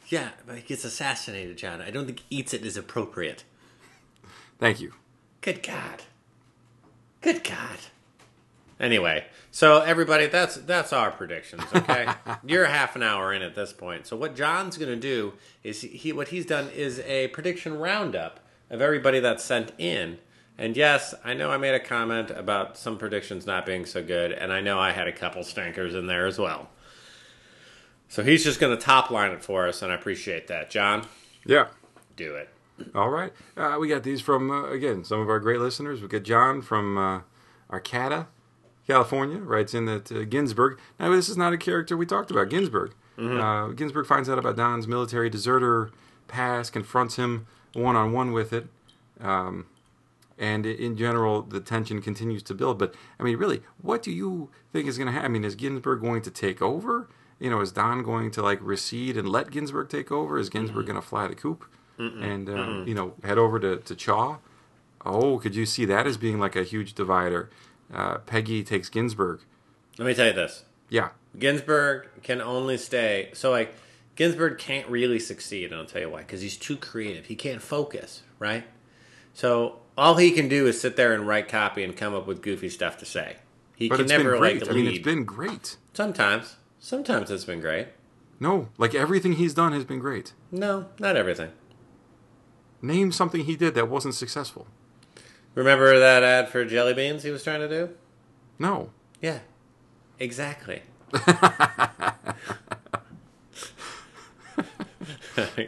[0.08, 1.82] Yeah, but he gets assassinated, John.
[1.82, 3.44] I don't think eats it is appropriate.
[4.58, 4.94] Thank you.
[5.42, 6.04] Good God.
[7.22, 7.78] Good God.
[8.80, 11.64] Anyway, so everybody, that's that's our predictions.
[11.76, 12.08] Okay,
[12.46, 14.06] you're half an hour in at this point.
[14.06, 18.40] So what John's going to do is he what he's done is a prediction roundup
[18.70, 20.20] of everybody that's sent in.
[20.60, 24.32] And yes, I know I made a comment about some predictions not being so good,
[24.32, 26.70] and I know I had a couple stinkers in there as well.
[28.10, 30.70] So he's just going to top line it for us, and I appreciate that.
[30.70, 31.06] John,
[31.46, 31.68] Yeah.
[32.16, 32.50] do it.
[32.96, 33.34] All right.
[33.56, 36.02] Uh, we got these from uh, again some of our great listeners.
[36.02, 37.22] We got John from uh,
[37.72, 38.28] Arcata,
[38.88, 40.80] California, writes in that uh, Ginsberg.
[41.00, 42.50] Now this is not a character we talked about.
[42.50, 42.94] Ginsberg.
[43.20, 45.90] Uh, Ginsberg finds out about Don's military deserter
[46.28, 48.68] past, confronts him one on one with it.
[49.20, 49.66] Um,
[50.38, 52.78] and in general, the tension continues to build.
[52.78, 55.26] But I mean, really, what do you think is going to happen?
[55.26, 57.10] I mean, is Ginsberg going to take over?
[57.40, 60.38] You know, is Don going to like recede and let Ginsberg take over?
[60.40, 61.66] Is Ginsberg going to fly the coop
[61.98, 64.38] and uh, you know head over to to Chaw?
[65.06, 67.50] Oh, could you see that as being like a huge divider?
[67.94, 69.42] Uh, Peggy takes Ginsberg.
[69.98, 70.66] Let me tell you this.
[70.90, 73.30] Yeah, Ginsberg can only stay.
[73.34, 73.76] So, like,
[74.16, 76.20] Ginsberg can't really succeed, and I'll tell you why.
[76.20, 77.26] Because he's too creative.
[77.26, 78.66] He can't focus, right?
[79.34, 82.42] So, all he can do is sit there and write copy and come up with
[82.42, 83.38] goofy stuff to say.
[83.76, 85.78] He but can never, like, I mean, it's been great.
[85.94, 86.56] Sometimes.
[86.80, 87.88] Sometimes it's been great.
[88.40, 90.34] No, like everything he's done has been great.
[90.52, 91.52] No, not everything.
[92.82, 94.68] Name something he did that wasn't successful.
[95.56, 97.90] Remember that ad for jelly beans he was trying to do?
[98.60, 98.92] No.
[99.22, 99.40] Yeah,
[100.20, 100.82] exactly.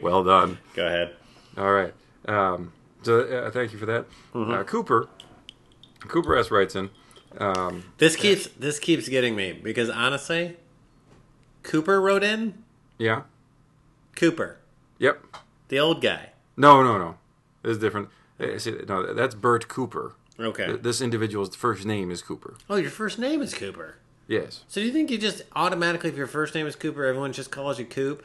[0.01, 0.57] Well done.
[0.73, 1.15] Go ahead.
[1.57, 1.93] All right.
[2.27, 2.71] Um,
[3.03, 4.05] so uh, thank you for that.
[4.33, 4.51] Mm-hmm.
[4.51, 5.07] Uh, Cooper.
[6.07, 6.49] Cooper S.
[6.51, 6.89] writes in.
[7.37, 10.57] Um, This keeps this keeps getting me because honestly,
[11.63, 12.63] Cooper wrote in
[12.97, 13.23] yeah.
[14.15, 14.57] Cooper,
[14.97, 15.23] Yep.
[15.69, 16.31] the old guy.
[16.57, 17.15] No, no, no.
[17.63, 18.09] It's different.
[18.39, 18.47] Uh,
[18.87, 20.13] No, that's Bert Cooper.
[20.39, 20.75] Okay.
[20.77, 22.55] This individual's first name is Cooper.
[22.69, 23.95] Oh, your first name is Cooper.
[24.27, 24.63] Yes.
[24.67, 27.51] So do you think you just automatically, if your first name is Cooper, everyone just
[27.51, 28.23] calls you Coop?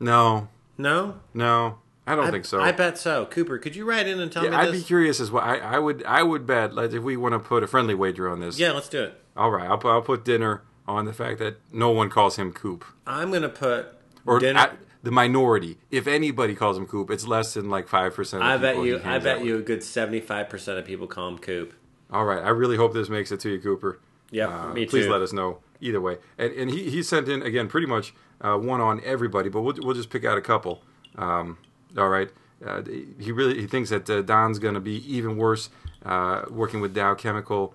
[0.00, 0.48] No.
[0.78, 1.78] No, No.
[2.04, 2.60] I don't I, think so.
[2.60, 3.26] I bet so.
[3.26, 5.44] Cooper, could you write in and tell yeah, me I'd be curious as well.
[5.44, 6.02] I, I would.
[6.02, 6.74] I would bet.
[6.74, 8.58] Like, if we want to put a friendly wager on this.
[8.58, 9.20] yeah, let's do it.
[9.36, 9.70] All right.
[9.70, 12.84] I'll, put- I'll put dinner on the fact that no one calls him Coop.
[13.06, 13.86] I'm gonna put
[14.26, 14.72] or dinner.
[15.02, 15.78] the minority.
[15.90, 18.42] If anybody calls him Coop, it's less than like five percent.
[18.42, 19.00] I bet you.
[19.04, 21.74] I bet you a good seventy-five percent of people call him Coop.
[22.10, 23.98] All right, I really hope this makes it to you, Cooper.
[24.30, 24.90] Yeah, Uh, me too.
[24.90, 26.18] Please let us know either way.
[26.38, 29.76] And, and he, he sent in again pretty much uh, one on everybody, but we'll
[29.82, 30.82] we'll just pick out a couple.
[31.16, 31.58] Um,
[31.96, 32.30] all right.
[32.64, 32.82] Uh,
[33.18, 35.68] he really he thinks that uh, Don's going to be even worse
[36.04, 37.74] uh, working with Dow Chemical,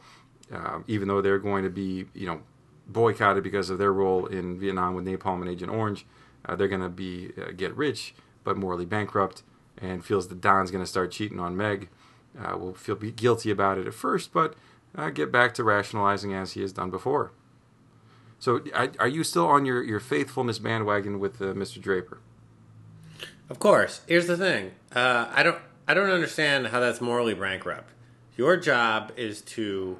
[0.52, 2.40] um, even though they're going to be you know
[2.88, 6.06] boycotted because of their role in Vietnam with napalm and Agent Orange.
[6.46, 8.14] Uh, they're going to be uh, get rich
[8.48, 9.44] but morally bankrupt,
[9.78, 11.90] and feels that Don's going to start cheating on Meg.
[12.40, 14.56] Uh, will feel guilty about it at first, but
[14.96, 17.34] uh, get back to rationalizing as he has done before.
[18.40, 21.82] So, are, are you still on your, your faithfulness bandwagon with uh, Mr.
[21.82, 22.20] Draper?
[23.50, 24.02] Of course.
[24.08, 24.72] Here's the thing.
[24.96, 25.58] Uh, I don't.
[25.90, 27.92] I don't understand how that's morally bankrupt.
[28.36, 29.98] Your job is to,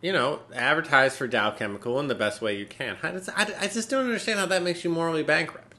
[0.00, 2.96] you know, advertise for Dow Chemical in the best way you can.
[2.96, 5.74] How does, I, I just don't understand how that makes you morally bankrupt.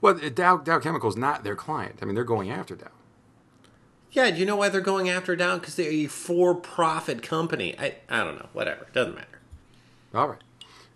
[0.00, 1.98] Well, Dow, Dow Chemical's not their client.
[2.02, 2.88] I mean, they're going after Dow.
[4.12, 5.58] Yeah, do you know why they're going after Dow?
[5.58, 7.74] Because they're a for-profit company.
[7.78, 8.48] I, I don't know.
[8.52, 8.86] Whatever.
[8.92, 9.40] Doesn't matter.
[10.14, 10.42] All right.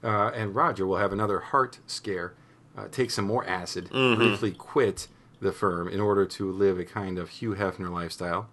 [0.04, 2.34] Uh, and Roger will have another heart scare,
[2.76, 5.08] uh, take some more acid, briefly quit
[5.40, 8.48] the firm in order to live a kind of Hugh Hefner lifestyle.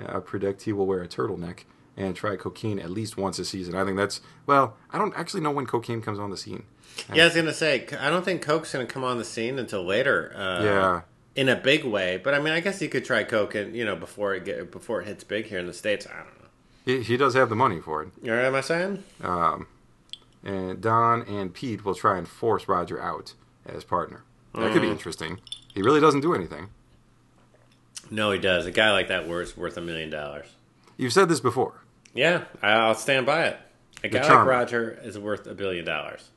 [0.00, 1.64] Uh, predict he will wear a turtleneck
[1.96, 3.74] and try cocaine at least once a season.
[3.74, 6.64] I think that's, well, I don't actually know when cocaine comes on the scene.
[7.14, 7.86] Yeah, I was gonna say.
[7.98, 10.32] I don't think Coke's gonna come on the scene until later.
[10.36, 11.00] Uh, Yeah.
[11.34, 13.84] In a big way, but I mean, I guess you could try Coke, and you
[13.84, 16.06] know, before it get before it hits big here in the states.
[16.06, 16.48] I don't know.
[16.86, 18.08] He, he does have the money for it.
[18.22, 19.04] You know what am I saying?
[19.22, 19.66] Um,
[20.42, 23.34] and Don and Pete will try and force Roger out
[23.66, 24.22] as partner.
[24.54, 25.38] That could be interesting.
[25.74, 26.68] He really doesn't do anything.
[28.10, 28.64] No, he does.
[28.64, 30.46] A guy like that worth worth a million dollars.
[30.96, 31.82] You've said this before.
[32.16, 33.58] Yeah, I'll stand by it.
[34.04, 34.46] A guy like.
[34.46, 36.30] Roger is worth a billion dollars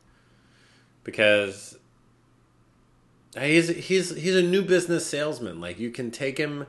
[1.03, 1.77] because
[3.37, 5.59] he's he's he's a new business salesman.
[5.61, 6.67] Like you can take him,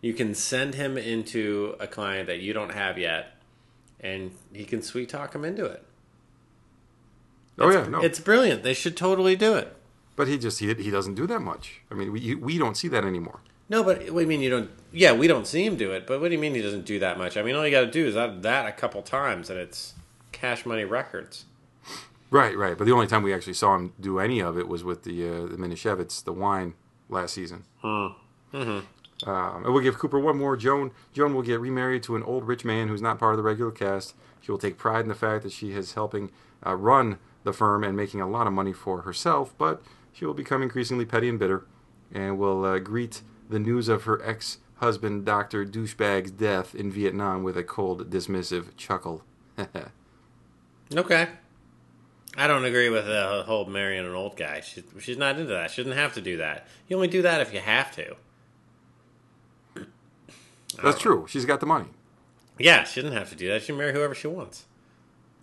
[0.00, 3.34] you can send him into a client that you don't have yet,
[4.00, 5.84] and he can sweet talk him into it.
[7.58, 8.00] Oh It's- yeah, no.
[8.02, 8.62] it's brilliant.
[8.62, 9.76] They should totally do it.
[10.16, 11.80] But he just he, he doesn't do that much.
[11.90, 13.40] I mean, we we don't see that anymore.
[13.72, 14.70] No, but what do you mean you don't?
[14.92, 16.06] Yeah, we don't see him do it.
[16.06, 17.38] But what do you mean he doesn't do that much?
[17.38, 19.94] I mean, all you got to do is that that a couple times, and it's
[20.30, 21.46] Cash Money Records.
[22.30, 22.76] Right, right.
[22.76, 25.26] But the only time we actually saw him do any of it was with the
[25.26, 26.74] uh, the Manischewitz, the wine
[27.08, 27.64] last season.
[27.78, 28.08] Hmm.
[28.52, 28.84] Um,
[29.24, 30.54] and we'll give Cooper one more.
[30.54, 33.42] Joan Joan will get remarried to an old rich man who's not part of the
[33.42, 34.14] regular cast.
[34.42, 36.30] She will take pride in the fact that she is helping
[36.66, 40.34] uh, run the firm and making a lot of money for herself, but she will
[40.34, 41.64] become increasingly petty and bitter,
[42.12, 47.44] and will uh, greet the news of her ex husband, Doctor Douchebag's death in Vietnam
[47.44, 49.22] with a cold, dismissive chuckle.
[50.94, 51.26] Okay.
[52.36, 54.60] I don't agree with the whole marrying an old guy.
[54.60, 55.70] She's, she's not into that.
[55.70, 56.66] She doesn't have to do that.
[56.86, 58.16] You only do that if you have to.
[60.82, 61.26] That's true.
[61.28, 61.88] She's got the money.
[62.58, 63.62] Yeah, she doesn't have to do that.
[63.62, 64.66] She can marry whoever she wants.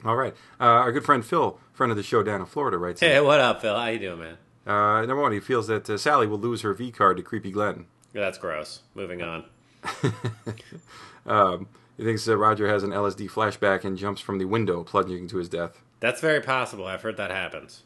[0.03, 0.33] All right.
[0.59, 3.21] Uh, our good friend Phil, friend of the show down in Florida, writes in, Hey,
[3.21, 3.75] what up, Phil?
[3.75, 4.37] How you doing, man?
[4.65, 7.51] Uh, number one, he feels that uh, Sally will lose her V card to Creepy
[7.51, 7.85] Glenn.
[8.13, 8.81] That's gross.
[8.95, 9.45] Moving on.
[11.25, 15.27] Um, he thinks that Roger has an LSD flashback and jumps from the window, plunging
[15.27, 15.81] to his death.
[15.99, 16.85] That's very possible.
[16.85, 17.83] I've heard that happens.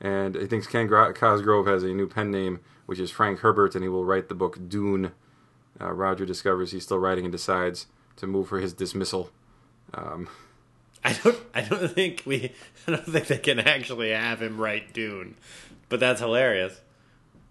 [0.00, 3.74] And he thinks Ken Gro- Cosgrove has a new pen name, which is Frank Herbert,
[3.74, 5.12] and he will write the book Dune.
[5.80, 7.86] Uh, Roger discovers he's still writing and decides
[8.16, 9.30] to move for his dismissal.
[9.94, 10.28] Um,
[11.04, 11.38] I don't.
[11.54, 12.52] I don't think we.
[12.86, 15.36] I don't think they can actually have him write Dune,
[15.88, 16.80] but that's hilarious.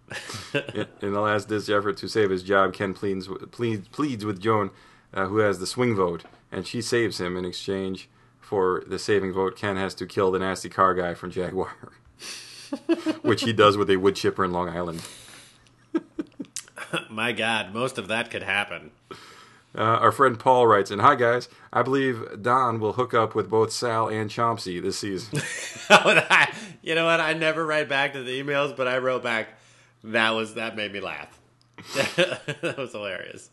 [0.74, 4.40] in, in the last ditch effort to save his job, Ken pleads, pleads, pleads with
[4.40, 4.72] Joan,
[5.14, 9.34] uh, who has the swing vote, and she saves him in exchange for the saving
[9.34, 9.56] vote.
[9.56, 11.76] Ken has to kill the nasty car guy from Jaguar,
[13.22, 15.02] which he does with a wood chipper in Long Island.
[17.10, 18.92] My God, most of that could happen.
[19.76, 23.50] Uh, our friend Paul writes in, "Hi guys, I believe Don will hook up with
[23.50, 25.42] both Sal and Chomsky this season."
[26.82, 27.20] You know what?
[27.20, 29.50] I never write back to the emails, but I wrote back.
[30.08, 31.40] That was that made me laugh.
[31.96, 33.50] that was hilarious.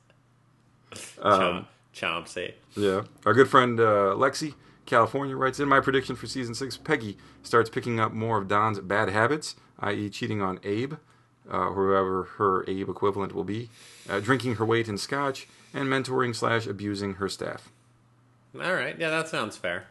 [1.21, 2.53] Um, Chom- Chomsky.
[2.77, 3.03] Yeah.
[3.27, 4.55] Our good friend uh, Lexi,
[4.87, 8.79] California, writes in my prediction for season six Peggy starts picking up more of Don's
[8.79, 10.95] bad habits, i.e., cheating on Abe,
[11.51, 13.69] uh, whoever her Abe equivalent will be,
[14.09, 17.71] uh, drinking her weight in scotch, and mentoring slash abusing her staff.
[18.55, 18.97] All right.
[18.99, 19.87] Yeah, that sounds fair.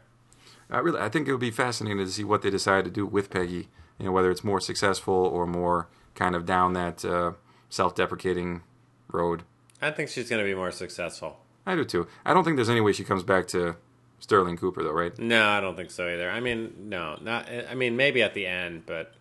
[0.70, 3.06] I really, I think it would be fascinating to see what they decide to do
[3.06, 3.68] with Peggy.
[4.00, 7.34] You know, whether it's more successful or more kind of down that uh,
[7.70, 8.62] self-deprecating
[9.12, 9.44] road.
[9.82, 11.40] I think she's going to be more successful.
[11.66, 12.08] I do too.
[12.26, 13.76] I don't think there's any way she comes back to
[14.20, 15.18] Sterling Cooper, though, right?
[15.18, 16.30] No, I don't think so either.
[16.30, 17.50] I mean, no, not.
[17.70, 19.14] I mean, maybe at the end, but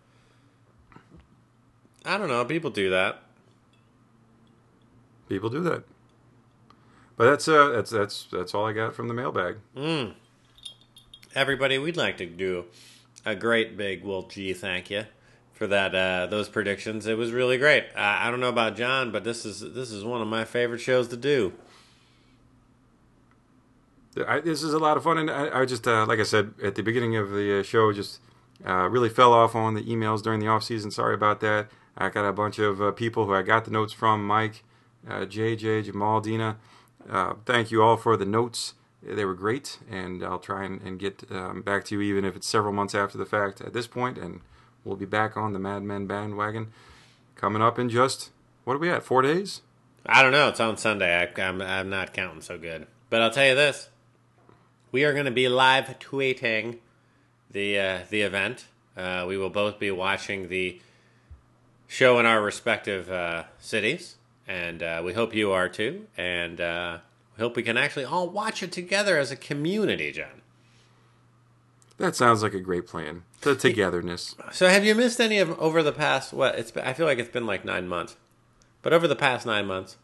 [2.05, 2.43] I don't know.
[2.45, 3.21] People do that.
[5.29, 5.83] People do that.
[7.15, 9.57] But that's uh, that's that's that's all I got from the mailbag.
[9.75, 10.13] Mm.
[11.35, 12.65] Everybody, we'd like to do
[13.25, 15.05] a great big well, gee, thank you
[15.53, 17.05] for that uh, those predictions.
[17.07, 17.85] It was really great.
[17.95, 20.79] I, I don't know about John, but this is this is one of my favorite
[20.79, 21.53] shows to do.
[24.27, 26.53] I, this is a lot of fun, and I, I just uh, like I said
[26.63, 28.19] at the beginning of the uh, show, just
[28.65, 30.91] uh, really fell off on the emails during the off season.
[30.91, 31.67] Sorry about that.
[31.97, 34.63] I got a bunch of uh, people who I got the notes from: Mike,
[35.07, 36.57] JJ, uh, Jamal, Dina.
[37.09, 38.73] Uh, thank you all for the notes.
[39.01, 42.37] They were great, and I'll try and, and get um, back to you even if
[42.37, 44.39] it's several months after the fact at this point, and
[44.83, 46.71] we'll be back on the Mad Men bandwagon
[47.35, 48.31] coming up in just
[48.63, 49.03] what are we at?
[49.03, 49.61] Four days?
[50.05, 50.49] I don't know.
[50.49, 51.15] It's on Sunday.
[51.15, 53.89] I, I'm I'm not counting so good, but I'll tell you this:
[54.91, 56.77] we are going to be live tweeting
[57.51, 58.65] the uh, the event.
[58.95, 60.79] Uh, we will both be watching the
[61.87, 64.17] show in our respective uh, cities
[64.47, 66.07] and uh, we hope you are too.
[66.17, 66.99] And uh,
[67.37, 70.41] we hope we can actually all watch it together as a community, John.
[72.03, 73.23] That sounds like a great plan.
[73.39, 74.35] The togetherness.
[74.51, 76.33] So, have you missed any of over the past?
[76.33, 76.69] What it's?
[76.69, 78.17] Been, I feel like it's been like nine months,
[78.81, 79.95] but over the past nine months,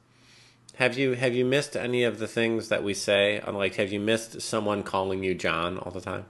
[0.76, 3.42] have you have you missed any of the things that we say?
[3.46, 6.24] Like, have you missed someone calling you John all the time?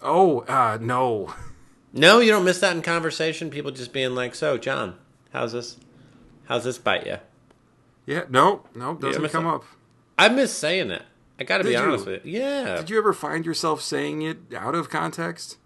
[0.00, 1.34] Oh uh, no.
[1.92, 3.50] No, you don't miss that in conversation.
[3.50, 4.94] People just being like, "So, John,
[5.32, 5.76] how's this?"
[6.44, 7.16] How's this bite you?
[8.06, 9.64] Yeah, no, no, doesn't come up.
[10.16, 11.02] I miss saying it.
[11.38, 12.40] I got to be honest with you.
[12.40, 12.76] Yeah.
[12.76, 15.58] Did you ever find yourself saying it out of context?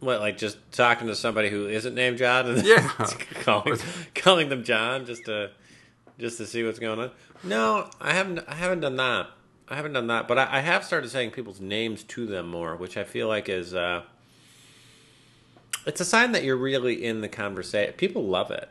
[0.00, 2.88] What, like just talking to somebody who isn't named John and yeah,
[3.42, 3.78] calling
[4.14, 5.50] calling them John just to
[6.18, 7.10] just to see what's going on?
[7.44, 8.40] No, I haven't.
[8.48, 9.28] I haven't done that.
[9.68, 12.76] I haven't done that, but I, I have started saying people's names to them more,
[12.76, 14.02] which I feel like is uh,
[15.86, 17.94] it's a sign that you're really in the conversation.
[17.94, 18.68] People love it.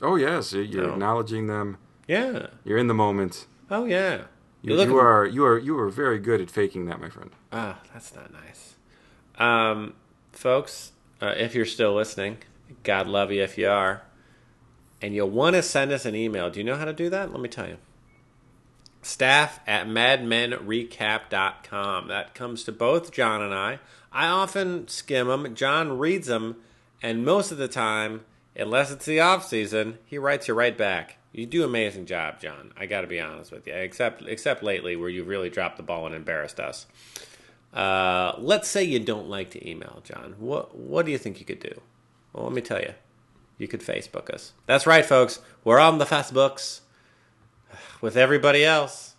[0.00, 0.92] Oh yes, you're no.
[0.92, 1.78] acknowledging them.
[2.06, 3.46] Yeah, you're in the moment.
[3.70, 4.22] Oh yeah,
[4.66, 7.30] you, you are you are you are very good at faking that, my friend.
[7.52, 8.74] Ah, that's not nice.
[9.38, 9.94] Um,
[10.32, 12.38] folks, uh, if you're still listening,
[12.82, 14.02] God love you if you are,
[15.00, 16.50] and you'll want to send us an email.
[16.50, 17.30] Do you know how to do that?
[17.30, 17.78] Let me tell you.
[19.02, 22.08] Staff at madmenrecap.com.
[22.08, 23.78] That comes to both John and I.
[24.10, 25.54] I often skim them.
[25.54, 26.56] John reads them,
[27.02, 28.22] and most of the time
[28.58, 31.18] unless it's the off season, he writes you right back.
[31.36, 32.72] You do amazing job, John.
[32.78, 33.74] I got to be honest with you.
[33.74, 36.86] Except except lately, where you really dropped the ball and embarrassed us.
[37.74, 40.34] Uh, let's say you don't like to email, John.
[40.38, 41.82] What what do you think you could do?
[42.32, 42.94] Well, let me tell you.
[43.58, 44.52] You could Facebook us.
[44.64, 45.40] That's right, folks.
[45.62, 46.80] We're on the Facebooks
[48.00, 49.14] with everybody else.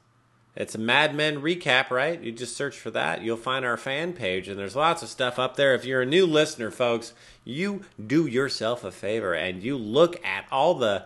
[0.55, 2.19] It's a Mad Men recap, right?
[2.19, 3.21] You just search for that.
[3.21, 5.75] You'll find our fan page, and there's lots of stuff up there.
[5.75, 7.13] If you're a new listener, folks,
[7.43, 11.05] you do yourself a favor and you look at all the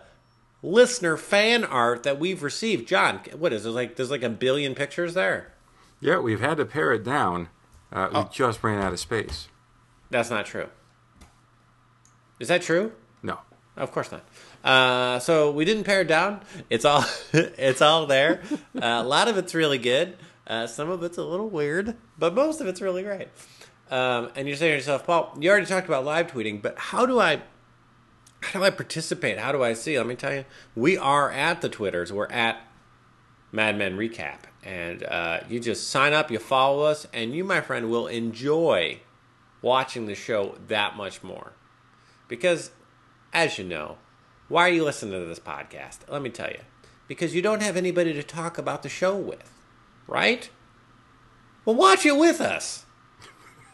[0.62, 2.88] listener fan art that we've received.
[2.88, 3.96] John, what is it like?
[3.96, 5.52] There's like a billion pictures there.
[6.00, 7.48] Yeah, we've had to pare it down.
[7.92, 8.30] Uh, we oh.
[8.32, 9.48] just ran out of space.
[10.10, 10.68] That's not true.
[12.40, 12.92] Is that true?
[13.22, 13.38] No.
[13.76, 14.24] Of course not.
[14.64, 16.42] Uh, so we didn't pare it down.
[16.70, 18.42] It's all it's all there.
[18.74, 20.16] Uh, a lot of it's really good.
[20.46, 23.28] Uh, some of it's a little weird, but most of it's really great.
[23.90, 27.06] Um, and you're saying to yourself, Paul, you already talked about live tweeting, but how
[27.06, 27.42] do I
[28.42, 29.38] how do I participate?
[29.38, 29.96] How do I see?
[29.96, 32.12] Let me tell you, we are at the Twitters.
[32.12, 32.60] We're at
[33.52, 37.60] Mad Men Recap, and uh, you just sign up, you follow us, and you, my
[37.60, 39.00] friend, will enjoy
[39.60, 41.52] watching the show that much more.
[42.26, 42.72] Because,
[43.32, 43.98] as you know,
[44.48, 45.98] why are you listening to this podcast?
[46.08, 46.60] Let me tell you.
[47.06, 49.52] Because you don't have anybody to talk about the show with,
[50.06, 50.50] right?
[51.64, 52.86] Well, watch it with us.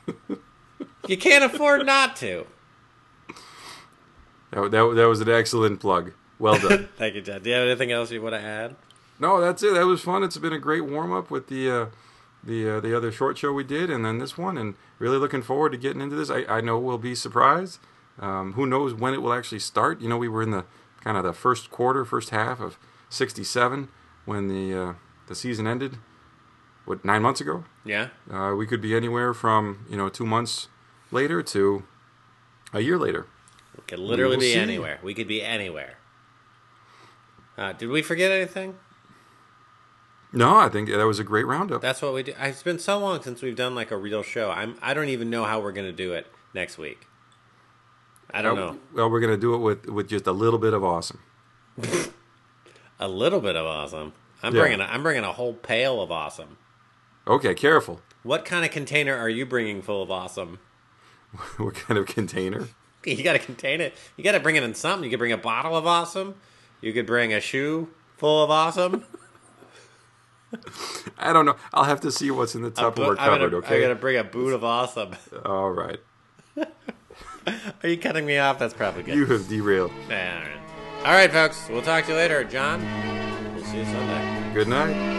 [1.07, 2.47] you can't afford not to.
[4.51, 6.13] That, that, that was an excellent plug.
[6.39, 6.89] Well done.
[6.97, 7.43] Thank you, Ted.
[7.43, 8.77] Do you have anything else you want to add?
[9.19, 9.75] no, that's it.
[9.75, 10.23] That was fun.
[10.23, 11.87] It's been a great warm up with the uh,
[12.43, 15.43] the uh, the other short show we did, and then this one, and really looking
[15.43, 16.31] forward to getting into this.
[16.31, 17.81] I, I know we'll be surprised.
[18.21, 20.01] Um, who knows when it will actually start?
[20.01, 20.65] You know, we were in the
[21.03, 22.79] kind of the first quarter, first half of
[23.11, 23.89] '67
[24.25, 24.93] when the uh,
[25.27, 25.99] the season ended.
[26.85, 27.65] What nine months ago?
[27.85, 28.09] Yeah.
[28.31, 30.69] Uh, we could be anywhere from you know two months
[31.11, 31.85] later to
[32.73, 33.27] a year later.
[33.79, 34.59] We could literally will be see.
[34.59, 34.99] anywhere.
[35.03, 35.95] We could be anywhere.
[37.57, 38.77] Uh, did we forget anything?
[40.33, 41.81] No, I think that was a great roundup.
[41.81, 42.35] That's what we do.
[42.39, 44.51] It's been so long since we've done like a real show.
[44.51, 44.77] I'm.
[44.83, 47.07] I don't even know how we're gonna do it next week.
[48.31, 48.79] I don't know.
[48.93, 51.21] Well, we're gonna do it with with just a little bit of awesome.
[53.01, 54.13] A little bit of awesome.
[54.43, 54.61] I'm Yeah.
[54.63, 54.81] bringing.
[54.81, 56.59] A, I'm bringing a whole pail of awesome.
[57.29, 58.01] Okay, careful.
[58.25, 60.59] What kind of container are you bringing full of awesome?
[61.59, 62.69] what kind of container?
[63.07, 63.95] You got to contain it.
[64.17, 65.05] You got to bring it in something.
[65.05, 66.35] You could bring a bottle of awesome.
[66.81, 69.05] You could bring a shoe full of awesome.
[71.19, 71.57] I don't know.
[71.75, 73.55] I'll have to see what's in the I'm Tupperware gonna, cupboard.
[73.55, 73.81] I Okay.
[73.83, 75.15] gotta bring a boot of awesome.
[75.45, 75.99] All right.
[77.83, 78.59] Are you cutting me off?
[78.59, 79.15] That's probably good.
[79.15, 79.91] You have derailed.
[79.91, 80.59] All right.
[81.05, 81.67] All right, folks.
[81.71, 82.83] We'll talk to you later, John.
[83.55, 84.53] We'll see you Sunday.
[84.55, 85.18] Good night.